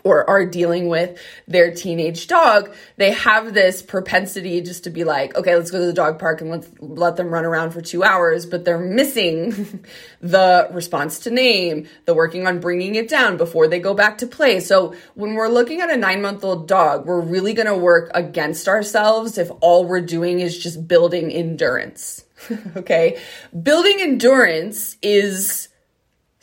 or 0.10 0.30
are 0.30 0.46
dealing 0.46 0.88
with 0.90 1.20
their 1.48 1.74
teenage 1.74 2.28
dog, 2.28 2.74
they 2.98 3.12
have 3.12 3.54
this 3.54 3.82
propensity 3.82 4.62
just 4.62 4.84
to 4.84 4.90
be 4.90 5.04
like, 5.04 5.36
okay, 5.36 5.56
let's 5.56 5.72
go 5.72 5.80
to 5.80 5.86
the 5.86 5.94
dog 5.94 6.20
park 6.20 6.42
and 6.42 6.50
let's 6.50 6.68
let 6.80 7.16
them 7.16 7.30
run 7.30 7.46
around 7.46 7.72
for 7.72 7.82
two 7.82 8.04
hours, 8.04 8.46
but 8.46 8.66
they're 8.66 8.80
missing 8.80 9.84
the 10.22 10.68
response 10.72 11.20
to 11.20 11.30
name, 11.30 11.88
the 12.06 12.14
working 12.14 12.48
on 12.48 12.60
bringing 12.60 12.96
it 12.96 13.08
down 13.08 13.38
before 13.38 13.68
they 13.68 13.80
go 13.80 13.94
back 13.94 14.18
to 14.18 14.28
play. 14.28 14.60
So 14.60 14.96
when 15.14 15.36
we're 15.36 15.48
looking 15.48 15.82
at 15.82 15.90
a 15.90 15.98
nine 15.98 16.22
month 16.22 16.44
old 16.44 16.68
dog, 16.68 17.06
we're 17.06 17.22
really 17.22 17.54
going 17.54 17.68
to 17.68 17.78
work 17.78 18.12
against 18.14 18.68
ourselves 18.68 19.38
if 19.38 19.50
all 19.62 19.86
we're 19.86 20.02
doing 20.02 20.40
is 20.40 20.58
just 20.58 20.88
building 20.88 21.32
endurance. 21.32 22.26
okay. 22.78 23.20
Building 23.62 23.98
endurance 24.00 24.98
is 25.02 25.69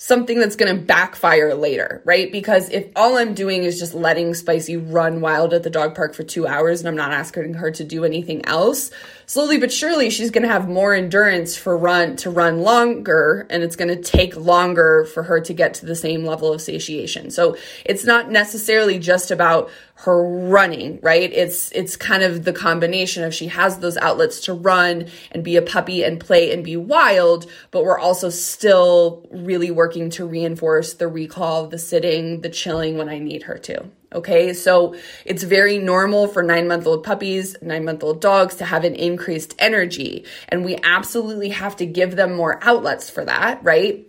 something 0.07 0.39
that's 0.39 0.55
going 0.55 0.73
to 0.73 0.81
backfire 0.81 1.53
later, 1.57 2.01
right? 2.05 2.31
Because 2.31 2.71
if 2.71 2.87
all 2.95 3.17
I'm 3.17 3.35
doing 3.35 3.65
is 3.65 3.77
just 3.77 3.93
letting 3.93 4.35
Spicy 4.35 4.77
run 4.77 5.21
wild 5.21 5.53
at 5.53 5.65
the 5.65 5.71
dog 5.71 5.97
park 5.97 6.15
for 6.15 6.23
two 6.23 6.47
hours 6.47 6.81
and 6.81 6.89
I'm 6.89 6.95
not 6.95 7.11
asking 7.11 7.55
her 7.55 7.73
to 7.73 7.83
do 7.83 8.05
anything 8.05 8.47
else, 8.47 8.93
slowly 9.27 9.59
but 9.59 9.73
surely 9.73 10.09
she's 10.09 10.31
going 10.31 10.43
to 10.43 10.49
have 10.49 10.69
more 10.69 10.95
endurance 10.95 11.57
for 11.57 11.77
run 11.77 12.17
to 12.17 12.31
run 12.31 12.61
longer 12.61 13.47
and 13.51 13.63
it's 13.63 13.77
going 13.77 13.89
to 13.89 14.01
take 14.01 14.37
longer 14.37 15.05
for 15.05 15.25
her 15.25 15.41
to 15.41 15.53
get 15.53 15.75
to 15.75 15.87
the 15.87 15.95
same 15.95 16.25
level 16.25 16.53
of 16.53 16.61
satiation. 16.61 17.31
So 17.31 17.57
it's 17.85 18.05
not 18.05 18.31
necessarily 18.31 18.99
just 18.99 19.31
about 19.31 19.71
her 19.97 20.23
running, 20.23 21.01
right? 21.03 21.33
It's 21.33 21.73
it's 21.73 21.97
kind 21.97 22.23
of 22.23 22.45
the 22.45 22.53
combination 22.53 23.25
of 23.25 23.35
she 23.35 23.47
has 23.49 23.79
those 23.79 23.97
outlets 23.97 24.41
to 24.43 24.53
run 24.53 25.07
and 25.33 25.43
be 25.43 25.57
a 25.57 25.63
puppy 25.63 26.03
and 26.03 26.21
play 26.21 26.53
and 26.53 26.63
be 26.63 26.77
wild, 26.77 27.51
but 27.71 27.83
we're 27.83 27.99
also 27.99 28.29
still 28.29 29.27
really 29.33 29.71
working 29.71 30.11
to 30.11 30.27
reinforce 30.27 30.95
the 30.95 31.09
recall, 31.09 31.67
the 31.67 31.79
sitting, 31.79 32.43
the 32.43 32.51
chilling 32.51 32.99
when 32.99 33.09
I 33.09 33.19
need 33.19 33.45
her 33.45 33.57
to. 33.59 33.91
Okay, 34.13 34.53
so 34.55 34.95
it's 35.25 35.43
very 35.43 35.79
normal 35.79 36.29
for 36.29 36.43
nine 36.43 36.69
month 36.69 36.87
old 36.87 37.03
puppies, 37.03 37.57
nine 37.61 37.85
month 37.85 38.05
old 38.05 38.21
dogs 38.21 38.55
to 38.57 38.65
have 38.65 38.85
an 38.85 38.95
increased 38.95 39.55
energy. 39.59 40.25
And 40.49 40.65
we 40.65 40.79
absolutely 40.83 41.49
have 41.51 41.77
to 41.77 41.87
give 41.87 42.15
them 42.15 42.35
more 42.35 42.59
outlets 42.63 43.11
for 43.11 43.25
that, 43.25 43.63
right? 43.65 44.07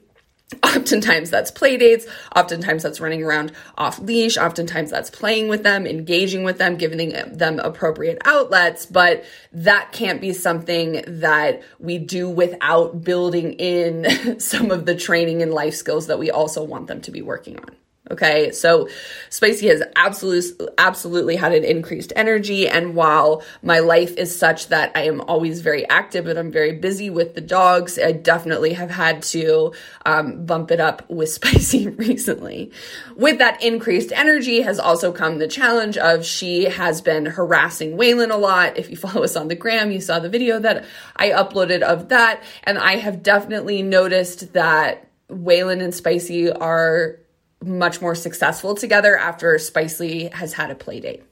Oftentimes 0.63 1.29
that's 1.29 1.51
play 1.51 1.75
dates. 1.77 2.05
Oftentimes 2.35 2.83
that's 2.83 3.01
running 3.01 3.23
around 3.23 3.51
off 3.77 3.99
leash. 3.99 4.37
Oftentimes 4.37 4.91
that's 4.91 5.09
playing 5.09 5.49
with 5.49 5.63
them, 5.63 5.85
engaging 5.85 6.43
with 6.43 6.57
them, 6.57 6.77
giving 6.77 7.09
them 7.35 7.59
appropriate 7.59 8.19
outlets. 8.23 8.85
But 8.85 9.25
that 9.51 9.91
can't 9.91 10.21
be 10.21 10.31
something 10.31 11.03
that 11.07 11.63
we 11.79 11.97
do 11.97 12.29
without 12.29 13.03
building 13.03 13.53
in 13.53 14.39
some 14.39 14.71
of 14.71 14.85
the 14.85 14.95
training 14.95 15.41
and 15.41 15.53
life 15.53 15.73
skills 15.73 16.07
that 16.07 16.19
we 16.19 16.31
also 16.31 16.63
want 16.63 16.87
them 16.87 17.01
to 17.01 17.11
be 17.11 17.21
working 17.21 17.59
on. 17.59 17.75
Okay, 18.09 18.51
so 18.51 18.87
Spicy 19.29 19.67
has 19.67 19.83
absolutely 19.97 20.67
absolutely 20.77 21.35
had 21.35 21.53
an 21.53 21.65
increased 21.65 22.13
energy, 22.15 22.67
and 22.67 22.95
while 22.95 23.43
my 23.61 23.79
life 23.79 24.15
is 24.15 24.37
such 24.37 24.67
that 24.67 24.93
I 24.95 25.01
am 25.03 25.19
always 25.21 25.59
very 25.59 25.87
active 25.89 26.25
and 26.27 26.39
I'm 26.39 26.51
very 26.51 26.71
busy 26.71 27.09
with 27.09 27.35
the 27.35 27.41
dogs, 27.41 27.99
I 27.99 28.13
definitely 28.13 28.73
have 28.73 28.89
had 28.89 29.23
to 29.23 29.73
um, 30.05 30.45
bump 30.45 30.71
it 30.71 30.79
up 30.79 31.09
with 31.09 31.29
Spicy 31.37 31.89
recently. 31.89 32.71
With 33.17 33.39
that 33.39 33.61
increased 33.61 34.13
energy 34.13 34.61
has 34.61 34.79
also 34.79 35.11
come 35.11 35.39
the 35.39 35.47
challenge 35.47 35.97
of 35.97 36.25
she 36.25 36.65
has 36.65 37.01
been 37.01 37.25
harassing 37.25 37.97
Waylon 37.97 38.31
a 38.31 38.37
lot. 38.37 38.77
If 38.77 38.89
you 38.89 38.95
follow 39.07 39.23
us 39.23 39.35
on 39.35 39.49
the 39.49 39.55
gram, 39.55 39.91
you 39.91 39.99
saw 39.99 40.19
the 40.19 40.29
video 40.29 40.59
that 40.59 40.85
I 41.17 41.31
uploaded 41.31 41.81
of 41.81 42.07
that, 42.07 42.41
and 42.63 42.77
I 42.77 42.95
have 42.95 43.21
definitely 43.21 43.81
noticed 43.81 44.53
that 44.53 45.09
Waylon 45.29 45.83
and 45.83 45.93
Spicy 45.93 46.49
are 46.49 47.19
much 47.63 48.01
more 48.01 48.15
successful 48.15 48.75
together 48.75 49.17
after 49.17 49.57
Spicy 49.57 50.27
has 50.27 50.53
had 50.53 50.69
a 50.71 50.75
play 50.75 50.99
date. 50.99 51.23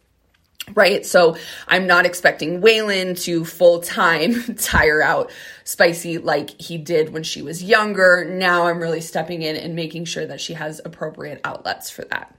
Right. 0.74 1.06
So 1.06 1.38
I'm 1.68 1.86
not 1.86 2.08
expecting 2.08 2.60
Waylon 2.60 3.22
to 3.26 3.46
full 3.46 3.82
time 3.82 4.56
tire 4.60 5.02
out 5.02 5.32
Spicy 5.64 6.18
like 6.18 6.60
he 6.60 6.80
did 6.80 7.14
when 7.14 7.22
she 7.22 7.44
was 7.44 7.64
younger. 7.64 8.26
Now 8.28 8.66
I'm 8.68 8.80
really 8.80 9.02
stepping 9.02 9.44
in 9.44 9.56
and 9.56 9.76
making 9.76 10.06
sure 10.06 10.26
that 10.26 10.42
she 10.42 10.54
has 10.54 10.82
appropriate 10.84 11.40
outlets 11.44 11.92
for 11.92 12.04
that. 12.06 12.36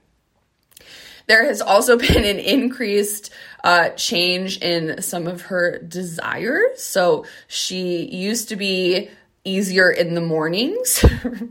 There 1.28 1.44
has 1.44 1.60
also 1.60 1.96
been 1.98 2.24
an 2.24 2.38
increased 2.40 3.30
uh, 3.62 3.90
change 3.90 4.58
in 4.58 5.02
some 5.02 5.28
of 5.28 5.42
her 5.42 5.78
desires. 5.78 6.82
So 6.82 7.26
she 7.46 8.04
used 8.06 8.48
to 8.48 8.56
be 8.56 9.08
easier 9.46 9.90
in 9.90 10.14
the 10.14 10.20
mornings 10.20 11.04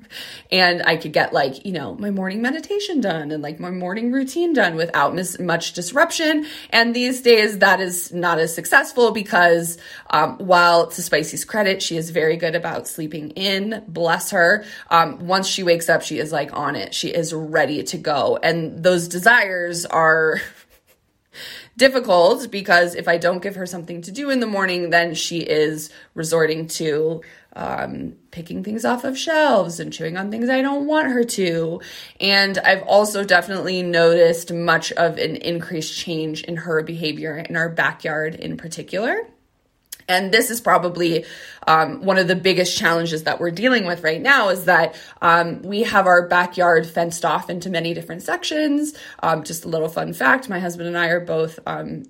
and 0.51 0.83
I 0.83 0.97
could 0.97 1.13
get 1.13 1.33
like, 1.33 1.65
you 1.65 1.71
know, 1.71 1.95
my 1.95 2.11
morning 2.11 2.41
meditation 2.41 3.01
done 3.01 3.31
and 3.31 3.41
like 3.41 3.59
my 3.59 3.71
morning 3.71 4.11
routine 4.11 4.53
done 4.53 4.75
without 4.75 5.15
mis- 5.15 5.39
much 5.39 5.73
disruption. 5.73 6.45
And 6.69 6.95
these 6.95 7.21
days 7.21 7.59
that 7.59 7.79
is 7.79 8.13
not 8.13 8.37
as 8.39 8.53
successful 8.53 9.11
because 9.11 9.77
um, 10.09 10.37
while 10.37 10.87
to 10.87 11.01
Spicy's 11.01 11.45
credit, 11.45 11.81
she 11.81 11.97
is 11.97 12.09
very 12.09 12.35
good 12.35 12.55
about 12.55 12.87
sleeping 12.87 13.31
in, 13.31 13.83
bless 13.87 14.31
her. 14.31 14.65
Um, 14.89 15.27
once 15.27 15.47
she 15.47 15.63
wakes 15.63 15.89
up, 15.89 16.01
she 16.01 16.19
is 16.19 16.31
like 16.31 16.53
on 16.53 16.75
it. 16.75 16.93
She 16.93 17.09
is 17.09 17.33
ready 17.33 17.83
to 17.83 17.97
go. 17.97 18.37
And 18.43 18.83
those 18.83 19.07
desires 19.07 19.85
are 19.85 20.41
difficult 21.77 22.51
because 22.51 22.95
if 22.95 23.07
I 23.07 23.17
don't 23.17 23.41
give 23.41 23.55
her 23.55 23.65
something 23.65 24.01
to 24.03 24.11
do 24.11 24.29
in 24.29 24.39
the 24.39 24.47
morning, 24.47 24.89
then 24.89 25.13
she 25.15 25.39
is 25.39 25.91
resorting 26.13 26.67
to 26.67 27.21
um, 27.55 28.15
picking 28.31 28.63
things 28.63 28.85
off 28.85 29.03
of 29.03 29.17
shelves 29.17 29.79
and 29.79 29.93
chewing 29.93 30.17
on 30.17 30.29
things 30.29 30.49
I 30.49 30.61
don't 30.61 30.87
want 30.87 31.07
her 31.07 31.23
to. 31.23 31.81
And 32.19 32.57
I've 32.57 32.83
also 32.83 33.23
definitely 33.23 33.81
noticed 33.81 34.51
much 34.51 34.91
of 34.93 35.17
an 35.17 35.37
increased 35.37 35.97
change 35.97 36.43
in 36.43 36.57
her 36.57 36.83
behavior 36.83 37.37
in 37.37 37.55
our 37.55 37.69
backyard 37.69 38.35
in 38.35 38.57
particular. 38.57 39.17
And 40.07 40.31
this 40.31 40.51
is 40.51 40.61
probably 40.61 41.25
um, 41.65 42.03
one 42.03 42.17
of 42.17 42.27
the 42.27 42.35
biggest 42.35 42.77
challenges 42.77 43.23
that 43.23 43.39
we're 43.39 43.51
dealing 43.51 43.85
with 43.85 44.03
right 44.03 44.21
now 44.21 44.49
is 44.49 44.65
that 44.65 44.95
um, 45.21 45.63
we 45.63 45.83
have 45.83 46.05
our 46.05 46.27
backyard 46.27 46.85
fenced 46.85 47.25
off 47.25 47.49
into 47.49 47.69
many 47.69 47.93
different 47.93 48.21
sections. 48.21 48.93
Um, 49.23 49.43
just 49.43 49.65
a 49.65 49.67
little 49.67 49.89
fun 49.89 50.13
fact 50.13 50.47
my 50.47 50.59
husband 50.59 50.87
and 50.87 50.97
I 50.97 51.07
are 51.07 51.19
both 51.19 51.59
um, 51.65 52.03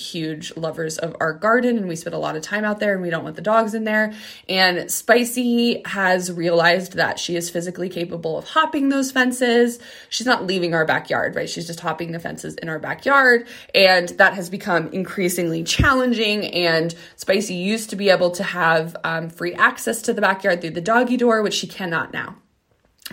huge 0.00 0.56
lovers 0.56 0.98
of 0.98 1.14
our 1.20 1.32
garden 1.32 1.76
and 1.76 1.86
we 1.86 1.94
spend 1.94 2.14
a 2.14 2.18
lot 2.18 2.36
of 2.36 2.42
time 2.42 2.64
out 2.64 2.80
there 2.80 2.94
and 2.94 3.02
we 3.02 3.10
don't 3.10 3.22
want 3.22 3.36
the 3.36 3.42
dogs 3.42 3.74
in 3.74 3.84
there. 3.84 4.12
And 4.48 4.90
Spicy 4.90 5.82
has 5.84 6.32
realized 6.32 6.94
that 6.94 7.18
she 7.18 7.36
is 7.36 7.50
physically 7.50 7.88
capable 7.88 8.38
of 8.38 8.44
hopping 8.46 8.88
those 8.88 9.12
fences. 9.12 9.78
She's 10.08 10.26
not 10.26 10.46
leaving 10.46 10.74
our 10.74 10.84
backyard, 10.84 11.36
right? 11.36 11.48
She's 11.48 11.66
just 11.66 11.80
hopping 11.80 12.12
the 12.12 12.20
fences 12.20 12.54
in 12.56 12.68
our 12.68 12.78
backyard. 12.78 13.46
And 13.74 14.08
that 14.10 14.34
has 14.34 14.50
become 14.50 14.88
increasingly 14.88 15.62
challenging. 15.62 16.46
And 16.46 16.94
Spicy 17.16 17.54
used 17.54 17.90
to 17.90 17.96
be 17.96 18.10
able 18.10 18.30
to 18.32 18.42
have 18.42 18.96
um, 19.04 19.30
free 19.30 19.54
access 19.54 20.02
to 20.02 20.12
the 20.12 20.20
backyard 20.20 20.60
through 20.60 20.70
the 20.70 20.80
doggy 20.80 21.16
door, 21.16 21.42
which 21.42 21.54
she 21.54 21.66
cannot 21.66 22.12
now 22.12 22.36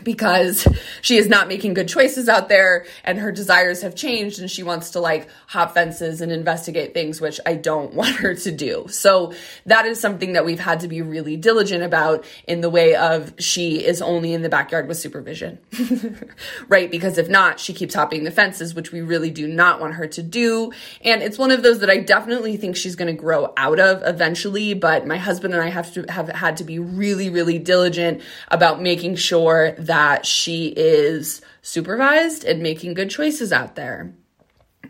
because 0.03 0.67
she 1.01 1.17
is 1.17 1.27
not 1.27 1.47
making 1.47 1.73
good 1.73 1.87
choices 1.87 2.29
out 2.29 2.49
there 2.49 2.85
and 3.03 3.19
her 3.19 3.31
desires 3.31 3.81
have 3.81 3.95
changed 3.95 4.39
and 4.39 4.49
she 4.49 4.63
wants 4.63 4.91
to 4.91 4.99
like 4.99 5.27
hop 5.47 5.73
fences 5.73 6.21
and 6.21 6.31
investigate 6.31 6.93
things 6.93 7.19
which 7.19 7.39
I 7.45 7.55
don't 7.55 7.93
want 7.97 8.15
her 8.17 8.35
to 8.35 8.51
do. 8.51 8.85
So 8.89 9.33
that 9.65 9.85
is 9.85 9.99
something 9.99 10.33
that 10.33 10.45
we've 10.45 10.59
had 10.59 10.81
to 10.81 10.87
be 10.87 11.01
really 11.01 11.37
diligent 11.37 11.83
about 11.83 12.25
in 12.47 12.61
the 12.61 12.69
way 12.69 12.95
of 12.95 13.33
she 13.39 13.85
is 13.85 14.01
only 14.01 14.33
in 14.33 14.41
the 14.41 14.49
backyard 14.49 14.87
with 14.87 14.97
supervision. 14.97 15.59
right? 16.67 16.89
Because 16.89 17.17
if 17.17 17.29
not, 17.29 17.59
she 17.59 17.73
keeps 17.73 17.93
hopping 17.93 18.23
the 18.23 18.31
fences 18.31 18.73
which 18.73 18.91
we 18.91 19.01
really 19.01 19.29
do 19.29 19.47
not 19.47 19.79
want 19.79 19.95
her 19.95 20.07
to 20.07 20.23
do. 20.23 20.71
And 21.01 21.21
it's 21.21 21.37
one 21.37 21.51
of 21.51 21.63
those 21.63 21.79
that 21.79 21.89
I 21.89 21.97
definitely 21.97 22.57
think 22.57 22.75
she's 22.75 22.95
going 22.95 23.13
to 23.13 23.19
grow 23.19 23.53
out 23.57 23.79
of 23.79 24.03
eventually, 24.05 24.73
but 24.73 25.05
my 25.07 25.17
husband 25.17 25.53
and 25.53 25.63
I 25.63 25.69
have 25.69 25.93
to 25.93 26.05
have 26.09 26.29
had 26.29 26.57
to 26.57 26.63
be 26.63 26.79
really 26.79 27.29
really 27.29 27.59
diligent 27.59 28.21
about 28.49 28.81
making 28.81 29.15
sure 29.15 29.71
that 29.87 30.25
she 30.25 30.67
is 30.67 31.41
supervised 31.61 32.45
and 32.45 32.61
making 32.61 32.93
good 32.93 33.09
choices 33.09 33.51
out 33.51 33.75
there. 33.75 34.13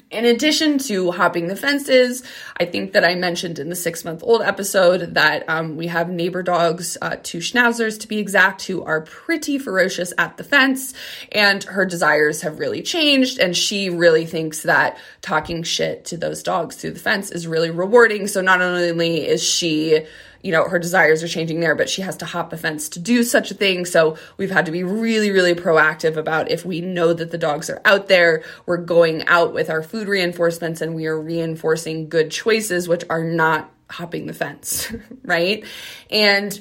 In 0.10 0.24
addition 0.24 0.78
to 0.80 1.12
hopping 1.12 1.48
the 1.48 1.56
fences, 1.56 2.24
I 2.58 2.66
think 2.66 2.94
that 2.94 3.04
I 3.04 3.16
mentioned 3.16 3.60
in 3.60 3.68
the 3.68 3.76
six 3.76 4.06
month 4.06 4.24
old 4.24 4.42
episode 4.42 5.16
that 5.16 5.44
um, 5.50 5.76
we 5.76 5.88
have 5.88 6.10
neighbor 6.10 6.42
dogs, 6.44 6.98
uh, 7.02 7.18
two 7.22 7.40
schnauzers 7.40 8.00
to 8.00 8.08
be 8.08 8.18
exact, 8.18 8.66
who 8.68 8.84
are 8.84 9.02
pretty 9.02 9.58
ferocious 9.58 10.14
at 10.18 10.38
the 10.38 10.46
fence, 10.46 10.94
and 11.34 11.64
her 11.66 11.86
desires 11.86 12.42
have 12.44 12.60
really 12.60 12.82
changed. 12.82 13.38
And 13.38 13.56
she 13.56 13.90
really 13.90 14.26
thinks 14.26 14.64
that 14.64 14.98
talking 15.22 15.64
shit 15.64 16.06
to 16.06 16.18
those 16.18 16.42
dogs 16.42 16.78
through 16.78 16.92
the 16.92 17.00
fence 17.00 17.30
is 17.30 17.46
really 17.46 17.72
rewarding. 17.72 18.28
So 18.28 18.40
not 18.40 18.62
only 18.62 19.28
is 19.28 19.44
she 19.44 20.06
you 20.48 20.54
know, 20.54 20.64
her 20.64 20.80
desires 20.80 21.22
are 21.24 21.28
changing 21.28 21.60
there, 21.60 21.76
but 21.76 21.90
she 21.90 22.02
has 22.02 22.16
to 22.16 22.26
hop 22.26 22.52
the 22.52 22.58
fence 22.58 22.88
to 22.88 23.00
do 23.00 23.22
such 23.22 23.52
a 23.52 23.54
thing. 23.54 23.84
So 23.84 24.16
we've 24.38 24.50
had 24.50 24.66
to 24.68 24.72
be 24.72 24.82
really, 24.82 25.30
really 25.30 25.54
proactive 25.54 26.16
about 26.16 26.50
if 26.50 26.64
we 26.64 26.80
know 26.80 27.12
that 27.12 27.32
the 27.32 27.38
dogs 27.38 27.70
are 27.70 27.82
out 27.84 28.08
there, 28.08 28.44
we're 28.66 28.78
going 28.78 29.28
out 29.28 29.54
with 29.54 29.70
our 29.70 29.84
food 29.84 30.08
reinforcements 30.08 30.80
and 30.80 30.96
we 30.96 31.06
are 31.06 31.20
reinforcing 31.20 32.08
good 32.08 32.32
choices, 32.32 32.88
which 32.88 33.04
are 33.10 33.26
not 33.26 33.70
hopping 33.90 34.26
the 34.26 34.34
fence, 34.34 34.90
right? 35.24 35.66
And 36.10 36.58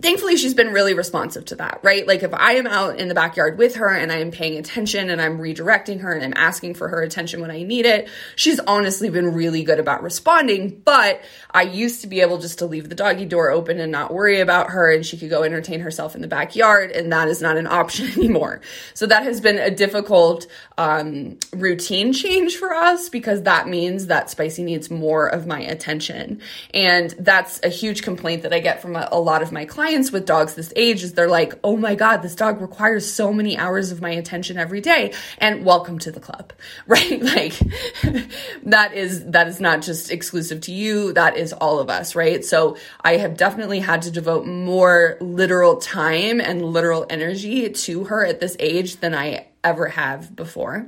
thankfully 0.00 0.36
she's 0.36 0.54
been 0.54 0.72
really 0.72 0.94
responsive 0.94 1.44
to 1.44 1.56
that, 1.56 1.80
right? 1.82 2.06
Like 2.06 2.22
if 2.22 2.32
I 2.32 2.52
am 2.52 2.66
out 2.66 2.98
in 2.98 3.08
the 3.08 3.14
backyard 3.14 3.58
with 3.58 3.74
her 3.76 3.88
and 3.88 4.10
I 4.10 4.16
am 4.16 4.30
paying 4.30 4.56
attention 4.56 5.10
and 5.10 5.20
I'm 5.20 5.38
redirecting 5.38 6.00
her 6.00 6.12
and 6.12 6.24
I'm 6.24 6.32
asking 6.34 6.74
for 6.74 6.88
her 6.88 7.02
attention 7.02 7.42
when 7.42 7.50
I 7.50 7.62
need 7.62 7.84
it, 7.84 8.08
she's 8.34 8.58
honestly 8.60 9.10
been 9.10 9.34
really 9.34 9.62
good 9.64 9.78
about 9.78 10.02
responding. 10.02 10.80
But 10.82 11.22
I 11.50 11.62
used 11.62 12.00
to 12.02 12.06
be 12.06 12.22
able 12.22 12.38
just 12.38 12.60
to 12.60 12.66
leave 12.66 12.88
the 12.88 12.94
doggy 12.94 13.26
door 13.26 13.50
open 13.50 13.78
and 13.80 13.92
not 13.92 14.14
worry 14.14 14.40
about 14.40 14.70
her 14.70 14.90
and 14.90 15.04
she 15.04 15.18
could 15.18 15.28
go 15.28 15.42
entertain 15.42 15.80
herself 15.80 16.14
in 16.14 16.22
the 16.22 16.28
backyard 16.28 16.90
and 16.90 17.12
that 17.12 17.28
is 17.28 17.42
not 17.42 17.58
an 17.58 17.66
option 17.82 18.10
anymore. 18.12 18.62
So 18.94 19.06
that 19.06 19.24
has 19.24 19.42
been 19.42 19.58
a 19.58 19.70
difficult 19.70 20.46
um, 20.78 21.38
routine 21.52 22.14
change 22.14 22.56
for 22.56 22.74
us 22.74 23.10
because 23.10 23.42
that 23.42 23.68
means 23.68 24.06
that 24.06 24.30
Spicy 24.30 24.62
needs 24.62 24.90
more 24.90 25.26
of 25.26 25.46
my 25.46 25.60
attention. 25.60 26.40
And 26.72 27.10
that's 27.18 27.60
a 27.62 27.68
huge 27.68 28.02
complaint 28.02 28.42
that 28.44 28.54
I 28.54 28.60
get 28.60 28.80
from 28.80 28.96
a, 28.96 29.08
a 29.12 29.20
lot 29.20 29.42
of 29.42 29.52
my 29.52 29.66
clients 29.66 29.81
clients 29.82 30.12
with 30.12 30.24
dogs 30.24 30.54
this 30.54 30.72
age 30.76 31.02
is 31.02 31.14
they're 31.14 31.28
like, 31.28 31.58
oh 31.64 31.76
my 31.76 31.96
God, 31.96 32.18
this 32.18 32.36
dog 32.36 32.60
requires 32.60 33.12
so 33.12 33.32
many 33.32 33.58
hours 33.58 33.90
of 33.90 34.00
my 34.00 34.10
attention 34.10 34.56
every 34.56 34.80
day. 34.80 35.12
And 35.38 35.64
welcome 35.64 35.98
to 35.98 36.12
the 36.12 36.20
club, 36.20 36.52
right? 36.86 37.20
Like 37.20 37.58
that 38.62 38.92
is, 38.94 39.24
that 39.32 39.48
is 39.48 39.58
not 39.58 39.82
just 39.82 40.12
exclusive 40.12 40.60
to 40.60 40.72
you. 40.72 41.12
That 41.14 41.36
is 41.36 41.52
all 41.52 41.80
of 41.80 41.90
us, 41.90 42.14
right? 42.14 42.44
So 42.44 42.76
I 43.00 43.16
have 43.16 43.36
definitely 43.36 43.80
had 43.80 44.02
to 44.02 44.12
devote 44.12 44.46
more 44.46 45.16
literal 45.20 45.78
time 45.78 46.40
and 46.40 46.64
literal 46.64 47.04
energy 47.10 47.68
to 47.68 48.04
her 48.04 48.24
at 48.24 48.38
this 48.38 48.56
age 48.60 48.98
than 48.98 49.16
I 49.16 49.48
ever 49.64 49.88
have 49.88 50.36
before. 50.36 50.86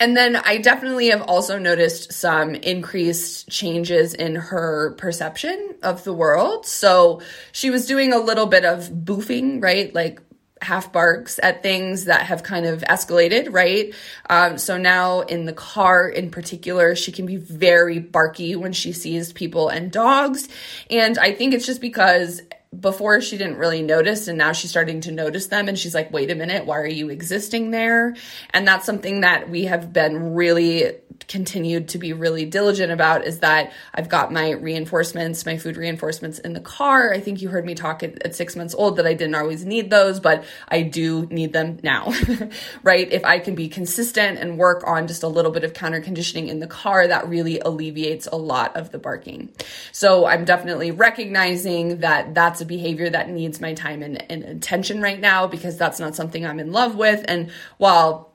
And 0.00 0.16
then 0.16 0.36
I 0.36 0.58
definitely 0.58 1.08
have 1.08 1.22
also 1.22 1.58
noticed 1.58 2.12
some 2.12 2.54
increased 2.54 3.48
changes 3.48 4.14
in 4.14 4.34
her 4.34 4.94
perception 4.98 5.76
of 5.82 6.04
the 6.04 6.12
world. 6.12 6.66
So 6.66 7.22
she 7.52 7.70
was 7.70 7.86
doing 7.86 8.12
a 8.12 8.18
little 8.18 8.46
bit 8.46 8.64
of 8.64 8.88
boofing, 8.90 9.62
right? 9.62 9.94
Like 9.94 10.20
half 10.64 10.92
barks 10.92 11.38
at 11.42 11.62
things 11.62 12.06
that 12.06 12.22
have 12.22 12.42
kind 12.42 12.66
of 12.66 12.80
escalated, 12.82 13.52
right? 13.52 13.94
Um, 14.28 14.58
so 14.58 14.78
now 14.78 15.20
in 15.20 15.44
the 15.44 15.52
car 15.52 16.08
in 16.08 16.30
particular, 16.30 16.96
she 16.96 17.12
can 17.12 17.26
be 17.26 17.36
very 17.36 17.98
barky 17.98 18.56
when 18.56 18.72
she 18.72 18.92
sees 18.92 19.32
people 19.32 19.68
and 19.68 19.92
dogs. 19.92 20.48
And 20.90 21.18
I 21.18 21.32
think 21.32 21.54
it's 21.54 21.66
just 21.66 21.80
because 21.80 22.40
before 22.80 23.20
she 23.20 23.36
didn't 23.36 23.56
really 23.56 23.82
notice 23.82 24.28
and 24.28 24.38
now 24.38 24.52
she's 24.52 24.70
starting 24.70 25.00
to 25.02 25.12
notice 25.12 25.46
them 25.46 25.68
and 25.68 25.78
she's 25.78 25.94
like 25.94 26.12
wait 26.12 26.30
a 26.30 26.34
minute 26.34 26.66
why 26.66 26.78
are 26.78 26.86
you 26.86 27.10
existing 27.10 27.70
there? 27.70 28.14
And 28.50 28.66
that's 28.66 28.86
something 28.86 29.20
that 29.20 29.48
we 29.48 29.64
have 29.64 29.92
been 29.92 30.34
really 30.34 30.96
continued 31.28 31.88
to 31.88 31.98
be 31.98 32.12
really 32.12 32.44
diligent 32.44 32.92
about 32.92 33.24
is 33.24 33.40
that 33.40 33.72
I've 33.94 34.08
got 34.08 34.32
my 34.32 34.50
reinforcements, 34.50 35.46
my 35.46 35.56
food 35.56 35.76
reinforcements 35.76 36.38
in 36.38 36.52
the 36.52 36.60
car. 36.60 37.12
I 37.12 37.20
think 37.20 37.40
you 37.40 37.48
heard 37.48 37.64
me 37.64 37.74
talk 37.74 38.02
at, 38.02 38.22
at 38.24 38.34
six 38.34 38.56
months 38.56 38.74
old 38.74 38.96
that 38.96 39.06
I 39.06 39.14
didn't 39.14 39.34
always 39.34 39.64
need 39.64 39.90
those, 39.90 40.20
but 40.20 40.44
I 40.68 40.82
do 40.82 41.26
need 41.30 41.52
them 41.52 41.78
now, 41.82 42.12
right? 42.82 43.10
If 43.10 43.24
I 43.24 43.38
can 43.38 43.54
be 43.54 43.68
consistent 43.68 44.38
and 44.38 44.58
work 44.58 44.84
on 44.86 45.06
just 45.06 45.22
a 45.22 45.28
little 45.28 45.50
bit 45.50 45.64
of 45.64 45.72
counter 45.74 46.00
conditioning 46.00 46.48
in 46.48 46.60
the 46.60 46.66
car, 46.66 47.06
that 47.06 47.28
really 47.28 47.58
alleviates 47.60 48.26
a 48.26 48.36
lot 48.36 48.76
of 48.76 48.90
the 48.90 48.98
barking. 48.98 49.50
So 49.92 50.26
I'm 50.26 50.44
definitely 50.44 50.90
recognizing 50.90 52.00
that 52.00 52.34
that's 52.34 52.60
a 52.60 52.66
behavior 52.66 53.08
that 53.10 53.30
needs 53.30 53.60
my 53.60 53.74
time 53.74 54.02
and, 54.02 54.30
and 54.30 54.44
attention 54.44 55.00
right 55.00 55.20
now 55.20 55.46
because 55.46 55.76
that's 55.76 56.00
not 56.00 56.14
something 56.14 56.44
I'm 56.44 56.60
in 56.60 56.72
love 56.72 56.96
with. 56.96 57.24
And 57.28 57.50
while 57.78 58.33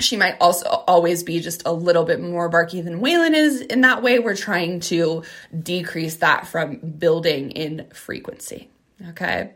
she 0.00 0.16
might 0.16 0.36
also 0.40 0.68
always 0.86 1.22
be 1.22 1.40
just 1.40 1.62
a 1.66 1.72
little 1.72 2.04
bit 2.04 2.20
more 2.20 2.48
barky 2.48 2.80
than 2.80 3.00
Waylon 3.00 3.34
is 3.34 3.60
in 3.60 3.82
that 3.82 4.02
way. 4.02 4.18
We're 4.18 4.36
trying 4.36 4.80
to 4.80 5.22
decrease 5.58 6.16
that 6.16 6.46
from 6.46 6.76
building 6.76 7.50
in 7.52 7.88
frequency. 7.92 8.69
Okay. 9.08 9.50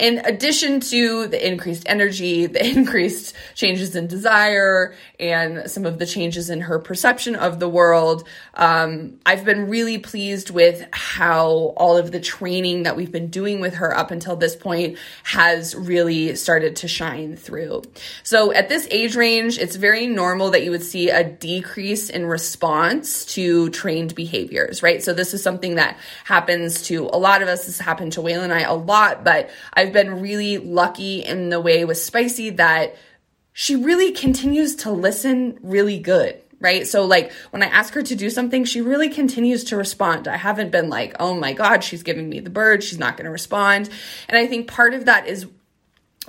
In 0.00 0.18
addition 0.24 0.80
to 0.80 1.28
the 1.28 1.46
increased 1.46 1.84
energy, 1.86 2.46
the 2.46 2.66
increased 2.66 3.34
changes 3.54 3.94
in 3.94 4.08
desire, 4.08 4.94
and 5.20 5.70
some 5.70 5.86
of 5.86 5.98
the 5.98 6.06
changes 6.06 6.50
in 6.50 6.62
her 6.62 6.78
perception 6.78 7.36
of 7.36 7.60
the 7.60 7.68
world, 7.68 8.26
um, 8.54 9.18
I've 9.24 9.44
been 9.44 9.68
really 9.68 9.98
pleased 9.98 10.50
with 10.50 10.84
how 10.92 11.74
all 11.76 11.96
of 11.96 12.10
the 12.10 12.20
training 12.20 12.84
that 12.84 12.96
we've 12.96 13.12
been 13.12 13.28
doing 13.28 13.60
with 13.60 13.74
her 13.74 13.96
up 13.96 14.10
until 14.10 14.34
this 14.34 14.56
point 14.56 14.98
has 15.22 15.74
really 15.76 16.34
started 16.34 16.76
to 16.76 16.88
shine 16.88 17.36
through. 17.36 17.82
So 18.24 18.52
at 18.52 18.68
this 18.68 18.88
age 18.90 19.14
range, 19.14 19.58
it's 19.58 19.76
very 19.76 20.06
normal 20.06 20.50
that 20.50 20.64
you 20.64 20.72
would 20.72 20.82
see 20.82 21.10
a 21.10 21.22
decrease 21.22 22.10
in 22.10 22.26
response 22.26 23.24
to 23.26 23.70
trained 23.70 24.14
behaviors, 24.14 24.82
right? 24.82 25.02
So 25.02 25.12
this 25.12 25.34
is 25.34 25.42
something 25.42 25.76
that 25.76 25.98
happens 26.24 26.82
to 26.82 27.08
a 27.12 27.18
lot 27.18 27.42
of 27.42 27.48
us. 27.48 27.66
This 27.66 27.78
happened 27.78 28.12
to 28.12 28.20
Waylon 28.20 28.44
and 28.44 28.52
I 28.52 28.64
lot, 28.88 29.22
but 29.22 29.50
I've 29.72 29.92
been 29.92 30.20
really 30.20 30.58
lucky 30.58 31.20
in 31.24 31.50
the 31.50 31.60
way 31.60 31.84
with 31.84 31.98
Spicy 31.98 32.50
that 32.50 32.96
she 33.52 33.76
really 33.76 34.10
continues 34.12 34.74
to 34.76 34.90
listen 34.90 35.58
really 35.62 35.98
good 36.00 36.42
right? 36.60 36.86
So 36.86 37.04
like 37.04 37.32
when 37.50 37.62
I 37.62 37.66
ask 37.66 37.94
her 37.94 38.02
to 38.02 38.16
do 38.16 38.30
something, 38.30 38.64
she 38.64 38.80
really 38.80 39.08
continues 39.08 39.64
to 39.64 39.76
respond. 39.76 40.26
I 40.26 40.36
haven't 40.36 40.70
been 40.70 40.88
like, 40.88 41.14
"Oh 41.20 41.34
my 41.34 41.52
god, 41.52 41.84
she's 41.84 42.02
giving 42.02 42.28
me 42.28 42.40
the 42.40 42.50
bird, 42.50 42.82
she's 42.82 42.98
not 42.98 43.16
going 43.16 43.26
to 43.26 43.30
respond." 43.30 43.88
And 44.28 44.36
I 44.36 44.46
think 44.46 44.66
part 44.66 44.94
of 44.94 45.04
that 45.04 45.26
is 45.26 45.46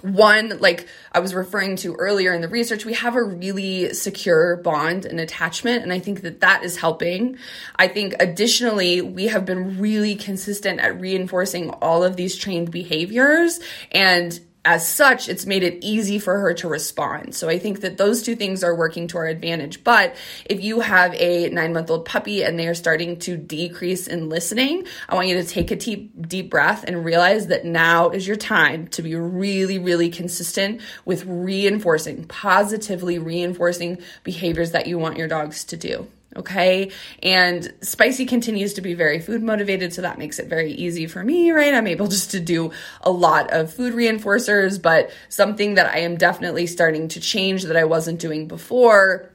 one 0.04 0.58
like 0.60 0.88
i 1.12 1.20
was 1.20 1.34
referring 1.34 1.76
to 1.76 1.94
earlier 1.96 2.34
in 2.34 2.42
the 2.42 2.48
research 2.48 2.86
we 2.86 2.94
have 2.94 3.16
a 3.16 3.24
really 3.24 3.94
secure 3.94 4.58
bond 4.58 5.06
and 5.06 5.20
attachment 5.20 5.84
and 5.84 5.94
i 5.94 6.00
think 6.00 6.22
that 6.22 6.40
that 6.42 6.64
is 6.64 6.78
helping. 6.78 7.38
I 7.76 7.88
think 7.88 8.16
additionally 8.20 9.02
we 9.02 9.28
have 9.28 9.46
been 9.46 9.80
really 9.80 10.16
consistent 10.16 10.80
at 10.80 11.00
reinforcing 11.00 11.70
all 11.70 12.04
of 12.04 12.16
these 12.16 12.36
trained 12.36 12.72
behaviors 12.72 13.60
and 13.92 14.40
as 14.70 14.88
such, 14.88 15.28
it's 15.28 15.48
made 15.48 15.64
it 15.64 15.84
easy 15.84 16.20
for 16.20 16.38
her 16.38 16.54
to 16.54 16.68
respond. 16.68 17.34
So 17.34 17.50
I 17.50 17.58
think 17.58 17.82
that 17.82 17.98
those 17.98 18.22
two 18.22 18.36
things 18.36 18.64
are 18.64 18.76
working 18.76 19.08
to 19.08 19.18
our 19.18 19.26
advantage. 19.26 19.84
But 19.84 20.16
if 20.46 20.64
you 20.64 20.82
have 20.82 21.16
a 21.16 21.50
nine 21.50 21.74
month 21.74 21.90
old 21.90 22.06
puppy 22.06 22.44
and 22.44 22.60
they 22.60 22.68
are 22.68 22.76
starting 22.76 23.18
to 23.22 23.36
decrease 23.36 24.06
in 24.06 24.30
listening, 24.30 24.86
I 25.10 25.16
want 25.16 25.28
you 25.28 25.42
to 25.42 25.44
take 25.44 25.72
a 25.72 25.76
deep, 25.76 26.28
deep 26.28 26.52
breath 26.52 26.84
and 26.84 27.04
realize 27.04 27.48
that 27.48 27.66
now 27.66 28.10
is 28.12 28.28
your 28.28 28.38
time 28.38 28.88
to 28.90 29.02
be 29.02 29.16
really, 29.16 29.80
really 29.80 30.12
consistent 30.12 30.82
with 31.04 31.26
reinforcing, 31.26 32.26
positively 32.26 33.18
reinforcing 33.18 33.98
behaviors 34.24 34.70
that 34.74 34.86
you 34.86 35.00
want 35.00 35.18
your 35.18 35.28
dogs 35.28 35.64
to 35.64 35.78
do. 35.78 36.08
Okay. 36.40 36.92
And 37.22 37.74
spicy 37.82 38.26
continues 38.26 38.74
to 38.76 38.82
be 38.82 38.94
very 38.94 39.20
food 39.20 39.44
motivated. 39.44 39.94
So 39.94 40.02
that 40.04 40.18
makes 40.18 40.40
it 40.40 40.48
very 40.48 40.72
easy 40.72 41.06
for 41.06 41.22
me, 41.22 41.52
right? 41.52 41.74
I'm 41.74 41.86
able 41.86 42.08
just 42.08 42.32
to 42.32 42.40
do 42.40 42.72
a 43.02 43.12
lot 43.12 43.52
of 43.52 43.74
food 43.74 43.94
reinforcers, 43.94 44.82
but 44.82 45.12
something 45.28 45.76
that 45.76 45.94
I 45.94 46.00
am 46.00 46.16
definitely 46.16 46.66
starting 46.66 47.10
to 47.10 47.20
change 47.20 47.64
that 47.64 47.76
I 47.76 47.84
wasn't 47.84 48.22
doing 48.22 48.48
before 48.48 49.30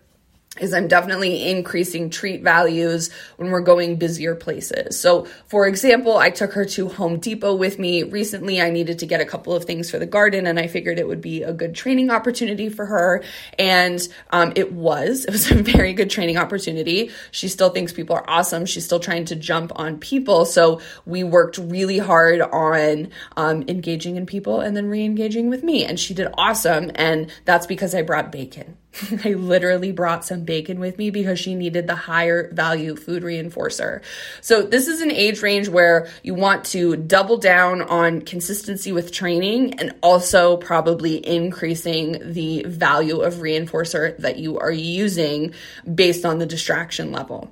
is 0.61 0.73
I'm 0.73 0.87
definitely 0.87 1.51
increasing 1.51 2.11
treat 2.11 2.43
values 2.43 3.11
when 3.37 3.51
we're 3.51 3.61
going 3.61 3.97
busier 3.97 4.37
places. 4.37 4.99
So, 5.01 5.27
for 5.47 5.67
example, 5.67 6.17
I 6.17 6.31
took 6.31 6.53
her 6.53 6.65
to 6.65 6.89
Home 6.91 7.19
Depot 7.19 7.55
with 7.55 7.79
me 7.79 8.05
recently. 8.05 8.61
I 8.61 8.71
needed 8.71 9.01
to 9.01 9.07
get 9.07 9.21
a 9.21 9.25
couple 9.25 9.53
of 9.53 9.65
things 9.65 9.91
for 9.91 9.99
the 9.99 10.07
garden, 10.07 10.47
and 10.47 10.59
I 10.59 10.69
figured 10.69 11.01
it 11.01 11.09
would 11.09 11.21
be 11.21 11.43
a 11.43 11.53
good 11.53 11.75
training 11.75 12.11
opportunity 12.11 12.69
for 12.69 12.87
her. 12.87 13.25
And 13.59 14.07
um, 14.31 14.53
it 14.57 14.73
was. 14.73 15.27
It 15.35 15.39
was 15.39 15.51
a 15.51 15.63
very 15.63 15.95
good 15.95 16.11
training 16.11 16.37
opportunity. 16.37 17.11
She 17.33 17.49
still 17.49 17.71
thinks 17.71 17.93
people 17.93 18.15
are 18.15 18.31
awesome. 18.31 18.67
She's 18.67 18.85
still 18.85 19.01
trying 19.01 19.25
to 19.27 19.35
jump 19.35 19.73
on 19.75 19.99
people. 19.99 20.45
So, 20.45 20.81
we 21.07 21.25
worked 21.25 21.59
really 21.59 21.99
hard 21.99 22.41
on 22.41 23.09
um, 23.37 23.65
engaging 23.67 24.15
in 24.15 24.27
people 24.27 24.61
and 24.61 24.77
then 24.77 24.87
re 24.87 25.05
engaging 25.05 25.51
with 25.51 25.65
me. 25.65 25.85
And 25.85 25.99
she 25.99 26.15
did 26.15 26.29
awesome. 26.35 26.93
And 26.95 27.33
that's 27.45 27.67
because 27.67 27.97
I 27.97 28.03
brought 28.03 28.31
bacon. 28.31 28.77
I 29.25 29.31
literally 29.31 29.93
brought 29.93 30.25
some 30.25 30.45
bacon 30.45 30.79
with 30.79 30.99
me 30.99 31.11
because 31.11 31.39
she 31.39 31.55
needed 31.55 31.87
the 31.87 31.97
higher 31.97 32.53
value 32.53 32.97
food 32.97 33.23
reinforcer. 33.23 34.03
So, 34.41 34.63
this 34.63 34.89
is 34.89 35.01
an 35.01 35.11
age 35.11 35.43
range 35.43 35.69
where 35.69 36.09
you 36.23 36.35
want 36.35 36.65
to 36.67 36.97
double 36.97 37.39
down 37.39 37.83
on 37.83 38.23
consistency 38.23 38.93
with 38.93 39.13
training 39.13 39.81
and 39.81 39.95
also 40.03 40.57
probably 40.57 41.25
increasing 41.27 42.33
the 42.33 42.65
value 42.65 43.21
of 43.21 43.35
reinforcer 43.35 44.17
that 44.19 44.39
you 44.39 44.59
are 44.59 44.71
using 44.71 45.55
based 45.93 46.25
on 46.25 46.39
the 46.39 46.47
distraction 46.47 47.13
level. 47.13 47.51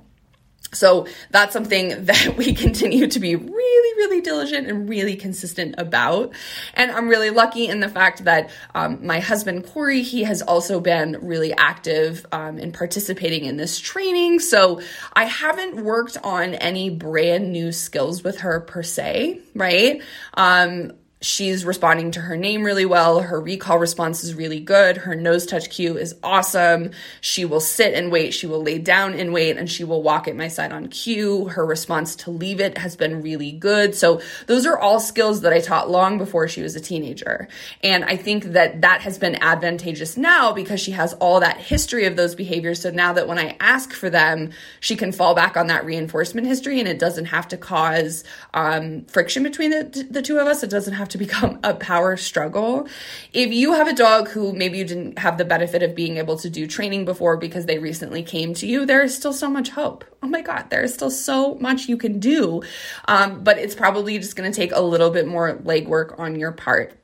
So 0.73 1.07
that's 1.29 1.53
something 1.53 2.05
that 2.05 2.35
we 2.37 2.53
continue 2.53 3.07
to 3.07 3.19
be 3.19 3.35
really, 3.35 3.97
really 3.97 4.21
diligent 4.21 4.67
and 4.67 4.89
really 4.89 5.15
consistent 5.15 5.75
about. 5.77 6.33
And 6.73 6.91
I'm 6.91 7.07
really 7.07 7.29
lucky 7.29 7.67
in 7.67 7.79
the 7.79 7.89
fact 7.89 8.25
that 8.25 8.49
um, 8.75 9.05
my 9.05 9.19
husband, 9.19 9.65
Corey, 9.65 10.01
he 10.01 10.23
has 10.23 10.41
also 10.41 10.79
been 10.79 11.17
really 11.21 11.53
active 11.53 12.25
um, 12.31 12.57
in 12.57 12.71
participating 12.71 13.45
in 13.45 13.57
this 13.57 13.79
training. 13.79 14.39
So 14.39 14.81
I 15.13 15.25
haven't 15.25 15.83
worked 15.83 16.17
on 16.23 16.55
any 16.55 16.89
brand 16.89 17.51
new 17.51 17.71
skills 17.71 18.23
with 18.23 18.39
her 18.39 18.59
per 18.61 18.83
se, 18.83 19.39
right? 19.55 20.01
Um, 20.35 20.93
she's 21.23 21.63
responding 21.63 22.11
to 22.11 22.21
her 22.21 22.35
name 22.35 22.63
really 22.63 22.85
well. 22.85 23.21
Her 23.21 23.39
recall 23.39 23.79
response 23.79 24.23
is 24.23 24.35
really 24.35 24.59
good. 24.59 24.97
Her 24.97 25.15
nose 25.15 25.45
touch 25.45 25.69
cue 25.69 25.97
is 25.97 26.15
awesome. 26.21 26.91
She 27.21 27.45
will 27.45 27.61
sit 27.61 27.93
and 27.93 28.11
wait. 28.11 28.33
She 28.33 28.45
will 28.45 28.61
lay 28.61 28.77
down 28.77 29.13
and 29.13 29.33
wait 29.33 29.57
and 29.57 29.71
she 29.71 29.85
will 29.85 30.03
walk 30.03 30.27
at 30.27 30.35
my 30.35 30.49
side 30.49 30.73
on 30.73 30.87
cue. 30.87 31.45
Her 31.45 31.65
response 31.65 32.15
to 32.17 32.31
leave 32.31 32.59
it 32.59 32.77
has 32.77 32.95
been 32.95 33.21
really 33.21 33.53
good. 33.53 33.95
So 33.95 34.21
those 34.47 34.65
are 34.65 34.77
all 34.77 34.99
skills 34.99 35.41
that 35.41 35.53
I 35.53 35.59
taught 35.59 35.89
long 35.89 36.17
before 36.17 36.47
she 36.47 36.61
was 36.61 36.75
a 36.75 36.81
teenager. 36.81 37.47
And 37.81 38.03
I 38.03 38.17
think 38.17 38.43
that 38.45 38.81
that 38.81 39.01
has 39.01 39.17
been 39.17 39.35
advantageous 39.35 40.17
now 40.17 40.51
because 40.51 40.81
she 40.81 40.91
has 40.91 41.13
all 41.13 41.39
that 41.39 41.57
history 41.57 42.05
of 42.05 42.17
those 42.17 42.35
behaviors. 42.35 42.81
So 42.81 42.91
now 42.91 43.13
that 43.13 43.27
when 43.27 43.39
I 43.39 43.55
ask 43.61 43.93
for 43.93 44.09
them, 44.09 44.51
she 44.81 44.97
can 44.97 45.13
fall 45.13 45.35
back 45.35 45.55
on 45.55 45.67
that 45.67 45.85
reinforcement 45.85 46.47
history 46.47 46.79
and 46.79 46.87
it 46.87 46.99
doesn't 46.99 47.25
have 47.25 47.47
to 47.47 47.57
cause 47.57 48.25
um, 48.53 49.05
friction 49.05 49.41
between 49.43 49.71
the, 49.71 50.07
the 50.09 50.21
two 50.21 50.39
of 50.39 50.47
us. 50.47 50.63
It 50.63 50.69
doesn't 50.69 50.93
have 50.93 51.09
to 51.09 51.12
become 51.17 51.59
a 51.63 51.73
power 51.73 52.17
struggle. 52.17 52.87
If 53.33 53.51
you 53.51 53.73
have 53.73 53.87
a 53.87 53.93
dog 53.93 54.29
who 54.29 54.53
maybe 54.53 54.77
you 54.77 54.85
didn't 54.85 55.19
have 55.19 55.37
the 55.37 55.45
benefit 55.45 55.83
of 55.83 55.95
being 55.95 56.17
able 56.17 56.37
to 56.37 56.49
do 56.49 56.67
training 56.67 57.05
before 57.05 57.37
because 57.37 57.65
they 57.65 57.79
recently 57.79 58.23
came 58.23 58.53
to 58.55 58.67
you, 58.67 58.85
there 58.85 59.03
is 59.03 59.15
still 59.15 59.33
so 59.33 59.49
much 59.49 59.69
hope. 59.69 60.05
Oh 60.21 60.27
my 60.27 60.41
God, 60.41 60.69
there 60.69 60.83
is 60.83 60.93
still 60.93 61.11
so 61.11 61.55
much 61.55 61.87
you 61.87 61.97
can 61.97 62.19
do. 62.19 62.61
Um, 63.07 63.43
but 63.43 63.57
it's 63.57 63.75
probably 63.75 64.17
just 64.17 64.35
going 64.35 64.51
to 64.51 64.55
take 64.55 64.71
a 64.71 64.81
little 64.81 65.09
bit 65.09 65.27
more 65.27 65.55
legwork 65.57 66.17
on 66.19 66.35
your 66.35 66.51
part. 66.51 66.97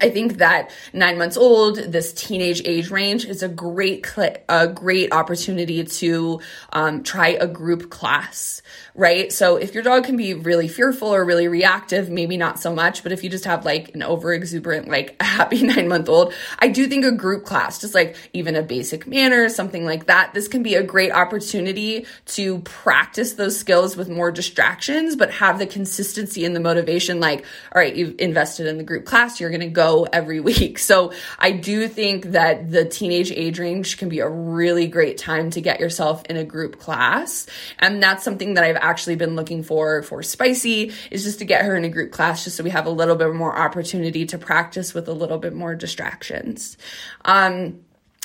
I 0.00 0.10
think 0.10 0.38
that 0.38 0.70
nine 0.92 1.18
months 1.18 1.36
old, 1.36 1.76
this 1.76 2.12
teenage 2.12 2.62
age 2.64 2.90
range, 2.90 3.24
is 3.24 3.44
a 3.44 3.48
great 3.48 4.04
cl- 4.04 4.36
a 4.48 4.66
great 4.66 5.12
opportunity 5.12 5.84
to 5.84 6.40
um, 6.72 7.04
try 7.04 7.28
a 7.28 7.46
group 7.46 7.90
class, 7.90 8.60
right? 8.96 9.32
So 9.32 9.56
if 9.56 9.72
your 9.72 9.84
dog 9.84 10.04
can 10.04 10.16
be 10.16 10.34
really 10.34 10.66
fearful 10.66 11.14
or 11.14 11.24
really 11.24 11.46
reactive, 11.46 12.10
maybe 12.10 12.36
not 12.36 12.58
so 12.58 12.74
much. 12.74 13.04
But 13.04 13.12
if 13.12 13.22
you 13.22 13.30
just 13.30 13.44
have 13.44 13.64
like 13.64 13.94
an 13.94 14.02
over 14.02 14.32
exuberant, 14.32 14.88
like 14.88 15.14
a 15.20 15.24
happy 15.34 15.62
nine 15.62 15.86
month 15.86 16.08
old, 16.08 16.34
I 16.58 16.68
do 16.68 16.88
think 16.88 17.04
a 17.04 17.12
group 17.12 17.44
class, 17.44 17.80
just 17.80 17.94
like 17.94 18.16
even 18.32 18.56
a 18.56 18.62
basic 18.62 19.06
manner, 19.06 19.48
something 19.48 19.84
like 19.84 20.06
that, 20.06 20.34
this 20.34 20.48
can 20.48 20.64
be 20.64 20.74
a 20.74 20.82
great 20.82 21.12
opportunity 21.12 22.04
to 22.26 22.58
practice 22.60 23.34
those 23.34 23.56
skills 23.56 23.96
with 23.96 24.08
more 24.08 24.32
distractions, 24.32 25.14
but 25.14 25.30
have 25.30 25.60
the 25.60 25.66
consistency 25.66 26.44
and 26.44 26.56
the 26.56 26.60
motivation. 26.60 27.20
Like, 27.20 27.44
all 27.72 27.80
right, 27.80 27.94
you've 27.94 28.16
invested 28.18 28.66
in 28.66 28.76
the 28.76 28.84
group 28.84 29.04
class, 29.04 29.40
you're 29.40 29.50
going 29.50 29.60
to 29.60 29.68
go 29.68 29.83
go 29.84 30.06
every 30.12 30.40
week. 30.40 30.78
So 30.94 31.12
I 31.38 31.50
do 31.50 31.88
think 31.88 32.26
that 32.32 32.70
the 32.70 32.84
teenage 32.84 33.32
age 33.32 33.58
range 33.58 33.96
can 33.96 34.08
be 34.08 34.20
a 34.20 34.28
really 34.28 34.86
great 34.86 35.16
time 35.16 35.50
to 35.50 35.60
get 35.60 35.80
yourself 35.80 36.22
in 36.26 36.36
a 36.36 36.44
group 36.44 36.78
class. 36.78 37.46
And 37.78 38.02
that's 38.02 38.22
something 38.22 38.54
that 38.54 38.64
I've 38.64 38.76
actually 38.76 39.16
been 39.16 39.34
looking 39.34 39.62
for 39.62 40.02
for 40.02 40.22
Spicy 40.22 40.92
is 41.10 41.24
just 41.24 41.38
to 41.38 41.44
get 41.44 41.64
her 41.64 41.74
in 41.74 41.84
a 41.84 41.88
group 41.88 42.12
class 42.12 42.44
just 42.44 42.56
so 42.56 42.64
we 42.64 42.70
have 42.70 42.86
a 42.86 42.90
little 42.90 43.16
bit 43.16 43.34
more 43.34 43.56
opportunity 43.56 44.26
to 44.26 44.38
practice 44.38 44.94
with 44.94 45.08
a 45.08 45.12
little 45.12 45.38
bit 45.38 45.54
more 45.54 45.74
distractions. 45.74 46.76
Um, 47.24 47.80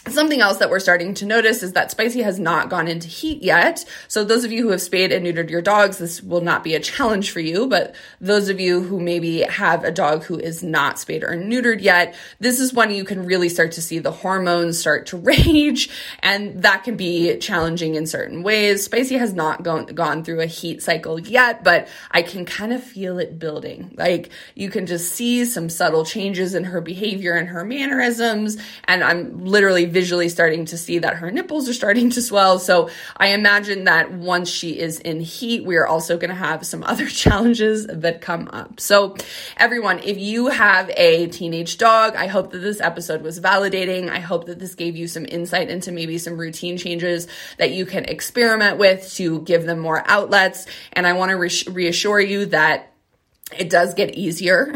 Something 0.07 0.39
else 0.39 0.57
that 0.57 0.69
we're 0.69 0.79
starting 0.79 1.13
to 1.15 1.25
notice 1.25 1.62
is 1.62 1.73
that 1.73 1.91
Spicy 1.91 2.21
has 2.21 2.39
not 2.39 2.69
gone 2.69 2.88
into 2.88 3.09
heat 3.09 3.43
yet. 3.43 3.83
So 4.07 4.23
those 4.23 4.45
of 4.45 4.51
you 4.51 4.63
who 4.63 4.69
have 4.69 4.81
spayed 4.81 5.12
and 5.12 5.25
neutered 5.25 5.49
your 5.49 5.62
dogs, 5.62 5.97
this 5.97 6.23
will 6.23 6.39
not 6.39 6.63
be 6.63 6.73
a 6.73 6.79
challenge 6.79 7.31
for 7.31 7.41
you. 7.41 7.67
But 7.67 7.93
those 8.21 8.47
of 8.47 8.62
you 8.62 8.81
who 8.81 9.01
maybe 9.01 9.41
have 9.41 9.83
a 9.83 9.91
dog 9.91 10.23
who 10.23 10.39
is 10.39 10.63
not 10.63 10.99
spayed 10.99 11.23
or 11.23 11.31
neutered 11.31 11.81
yet, 11.81 12.15
this 12.39 12.62
is 12.62 12.73
when 12.73 12.91
you 12.91 13.03
can 13.03 13.25
really 13.25 13.49
start 13.49 13.73
to 13.73 13.81
see 13.81 13.99
the 13.99 14.12
hormones 14.12 14.79
start 14.79 15.07
to 15.07 15.17
rage. 15.17 15.89
And 16.23 16.63
that 16.63 16.85
can 16.85 16.95
be 16.95 17.38
challenging 17.38 17.95
in 17.95 18.07
certain 18.07 18.41
ways. 18.41 18.85
Spicy 18.85 19.15
has 19.17 19.33
not 19.33 19.63
gone, 19.63 19.85
gone 19.88 20.23
through 20.23 20.39
a 20.39 20.45
heat 20.45 20.81
cycle 20.81 21.19
yet, 21.19 21.62
but 21.62 21.89
I 22.09 22.21
can 22.21 22.45
kind 22.45 22.71
of 22.71 22.81
feel 22.81 23.19
it 23.19 23.38
building. 23.38 23.93
Like 23.97 24.29
you 24.55 24.69
can 24.69 24.85
just 24.85 25.12
see 25.12 25.43
some 25.43 25.67
subtle 25.67 26.05
changes 26.05 26.55
in 26.55 26.63
her 26.63 26.79
behavior 26.79 27.33
and 27.33 27.49
her 27.49 27.65
mannerisms. 27.65 28.57
And 28.85 29.03
I'm 29.03 29.43
literally 29.43 29.88
visually 29.89 30.30
starting 30.30 30.65
to 30.65 30.78
see 30.78 30.99
that 30.99 31.15
her 31.15 31.32
nipples 31.32 31.67
are 31.67 31.73
starting 31.73 32.10
to 32.12 32.21
swell. 32.21 32.60
So 32.60 32.89
I 33.17 33.30
imagine 33.30 33.86
that 33.86 34.12
once 34.12 34.49
she 34.49 34.80
is 34.80 34.99
in 34.99 35.19
heat, 35.19 35.65
we 35.65 35.75
are 35.78 35.88
also 35.88 36.17
going 36.17 36.30
to 36.30 36.36
have 36.36 36.65
some 36.65 36.84
other 36.84 37.08
challenges 37.10 37.88
that 37.88 38.21
come 38.21 38.49
up. 38.52 38.80
So 38.80 39.15
everyone, 39.58 39.99
if 39.99 40.17
you 40.17 40.47
have 40.47 40.89
a 40.95 41.28
teenage 41.28 41.78
dog, 41.78 42.15
I 42.15 42.28
hope 42.28 42.52
that 42.52 42.60
this 42.60 42.80
episode 42.82 43.21
was 43.21 43.39
validating. 43.39 44.10
I 44.10 44.19
hope 44.19 44.45
that 44.45 44.60
this 44.60 44.75
gave 44.75 44.95
you 44.95 45.08
some 45.08 45.25
insight 45.25 45.69
into 45.69 45.91
maybe 45.91 46.17
some 46.17 46.38
routine 46.38 46.78
changes 46.78 47.28
that 47.58 47.71
you 47.71 47.86
can 47.86 48.06
experiment 48.06 48.78
with 48.78 49.12
to 49.15 49.41
give 49.41 49.65
them 49.65 49.80
more 49.80 50.04
outlets. 50.08 50.65
And 50.93 51.06
I 51.06 51.13
want 51.13 51.30
to 51.32 51.38
re- 51.38 51.63
reassure 51.73 52.19
you 52.19 52.45
that 52.47 52.93
it 53.58 53.69
does 53.69 53.93
get 53.93 54.15
easier. 54.15 54.73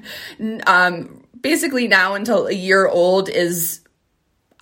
um, 0.66 1.22
basically 1.40 1.88
now 1.88 2.14
until 2.14 2.46
a 2.46 2.52
year 2.52 2.86
old 2.86 3.28
is 3.28 3.80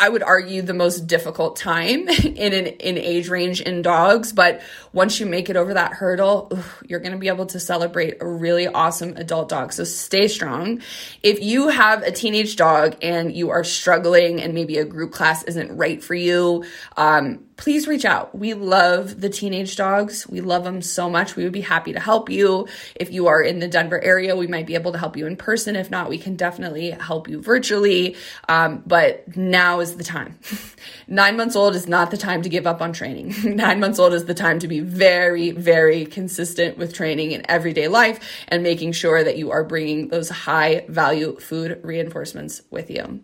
I 0.01 0.09
would 0.09 0.23
argue 0.23 0.63
the 0.63 0.75
most 0.75 1.07
difficult 1.07 1.57
time 1.57 2.09
in 2.25 2.53
an 2.55 2.67
in 2.67 2.97
age 2.97 3.29
range 3.29 3.61
in 3.61 3.83
dogs. 3.83 4.33
But 4.33 4.63
once 4.93 5.21
you 5.21 5.27
make 5.27 5.49
it 5.49 5.57
over 5.57 5.75
that 5.75 5.93
hurdle, 5.93 6.51
you're 6.87 7.01
going 7.01 7.13
to 7.13 7.19
be 7.19 7.29
able 7.29 7.47
to 7.47 7.61
celebrate 7.61 8.21
a 8.21 8.27
really 8.27 8.67
awesome 8.67 9.17
adult 9.17 9.49
dog. 9.49 9.73
So 9.73 9.85
stay 9.85 10.27
strong. 10.27 10.83
If 11.23 11.41
you 11.43 11.69
have 11.69 12.03
a 12.03 12.11
teenage 12.11 12.57
dog 12.57 12.97
and 13.03 13.35
you 13.35 13.51
are 13.51 13.63
struggling 13.63 14.41
and 14.41 14.53
maybe 14.53 14.79
a 14.79 14.85
group 14.85 15.13
class 15.13 15.45
isn't 15.45 15.77
right 15.77 16.03
for 16.03 16.15
you, 16.15 16.65
um, 16.97 17.45
please 17.61 17.87
reach 17.87 18.07
out. 18.07 18.35
We 18.35 18.55
love 18.55 19.21
the 19.21 19.29
teenage 19.29 19.77
dogs. 19.77 20.27
We 20.27 20.41
love 20.41 20.65
them 20.65 20.81
so 20.81 21.11
much. 21.11 21.37
We 21.37 21.45
would 21.45 21.53
be 21.53 21.61
happy 21.61 21.93
to 21.93 22.01
help 22.01 22.31
you. 22.31 22.67
If 22.95 23.13
you 23.13 23.27
are 23.27 23.43
in 23.43 23.59
the 23.59 23.69
Denver 23.69 24.03
area, 24.03 24.35
we 24.35 24.47
might 24.47 24.67
be 24.67 24.75
able 24.75 24.93
to 24.93 24.99
help 24.99 25.15
you 25.17 25.27
in 25.27 25.37
person. 25.37 25.77
If 25.77 25.91
not, 25.91 26.09
we 26.09 26.17
can 26.17 26.37
definitely 26.37 26.91
help 26.91 27.29
you 27.29 27.43
virtually. 27.43 28.17
Um, 28.49 28.83
but 28.87 29.37
now 29.37 29.81
is 29.81 29.97
the 29.97 30.05
time. 30.05 30.39
Nine 31.07 31.37
months 31.37 31.55
old 31.55 31.77
is 31.77 31.87
not 31.87 32.11
the 32.11 32.17
time 32.17 32.41
to 32.43 32.49
give 32.49 32.67
up 32.67 32.81
on 32.81 32.95
training. 32.95 33.35
Nine 33.57 33.79
months 33.79 33.99
old 33.99 34.15
is 34.15 34.25
the 34.25 34.35
time 34.35 34.59
to 34.61 34.69
be 34.69 34.80
very, 34.81 35.51
very 35.51 36.05
consistent 36.07 36.79
with 36.79 36.95
training 36.95 37.33
in 37.33 37.49
everyday 37.49 37.89
life 37.89 38.21
and 38.49 38.63
making 38.63 38.93
sure 38.93 39.23
that 39.23 39.39
you 39.39 39.51
are 39.51 39.65
bringing 39.65 40.09
those 40.09 40.29
high 40.29 40.85
value 40.89 41.39
food 41.39 41.81
reinforcements 41.83 42.63
with 42.71 42.91
you. 42.91 43.21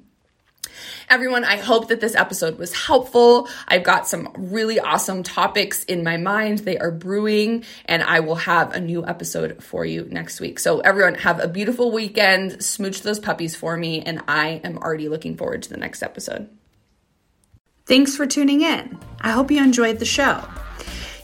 Everyone, 1.09 1.45
I 1.45 1.57
hope 1.57 1.89
that 1.89 2.01
this 2.01 2.15
episode 2.15 2.59
was 2.59 2.73
helpful. 2.73 3.49
I've 3.69 3.85
got 3.85 4.09
some 4.09 4.31
really 4.37 4.81
awesome 4.81 5.23
topics 5.23 5.85
in 5.85 6.03
my 6.03 6.17
mind. 6.17 6.61
They 6.61 6.79
are 6.79 6.91
brewing, 6.91 7.65
and 7.87 8.03
I 8.03 8.21
will 8.21 8.35
have 8.35 8.75
a 8.75 8.81
new 8.81 9.07
episode 9.07 9.63
for 9.63 9.85
you 9.85 10.07
next 10.11 10.41
week. 10.41 10.59
So, 10.59 10.81
everyone, 10.81 11.15
have 11.15 11.41
a 11.41 11.49
beautiful 11.49 11.93
weekend. 11.93 12.63
Smooch 12.63 13.03
those 13.03 13.21
puppies 13.21 13.55
for 13.55 13.77
me, 13.77 14.03
and 14.03 14.23
I 14.27 14.61
am 14.65 14.79
already 14.79 15.09
looking 15.09 15.37
forward 15.37 15.63
to 15.65 15.71
the 15.71 15.77
next 15.77 16.03
episode. 16.03 16.49
Thanks 17.87 18.17
for 18.17 18.27
tuning 18.27 18.63
in. 18.63 18.99
I 19.21 19.31
hope 19.31 19.51
you 19.51 19.63
enjoyed 19.63 20.01
the 20.01 20.05
show. 20.05 20.43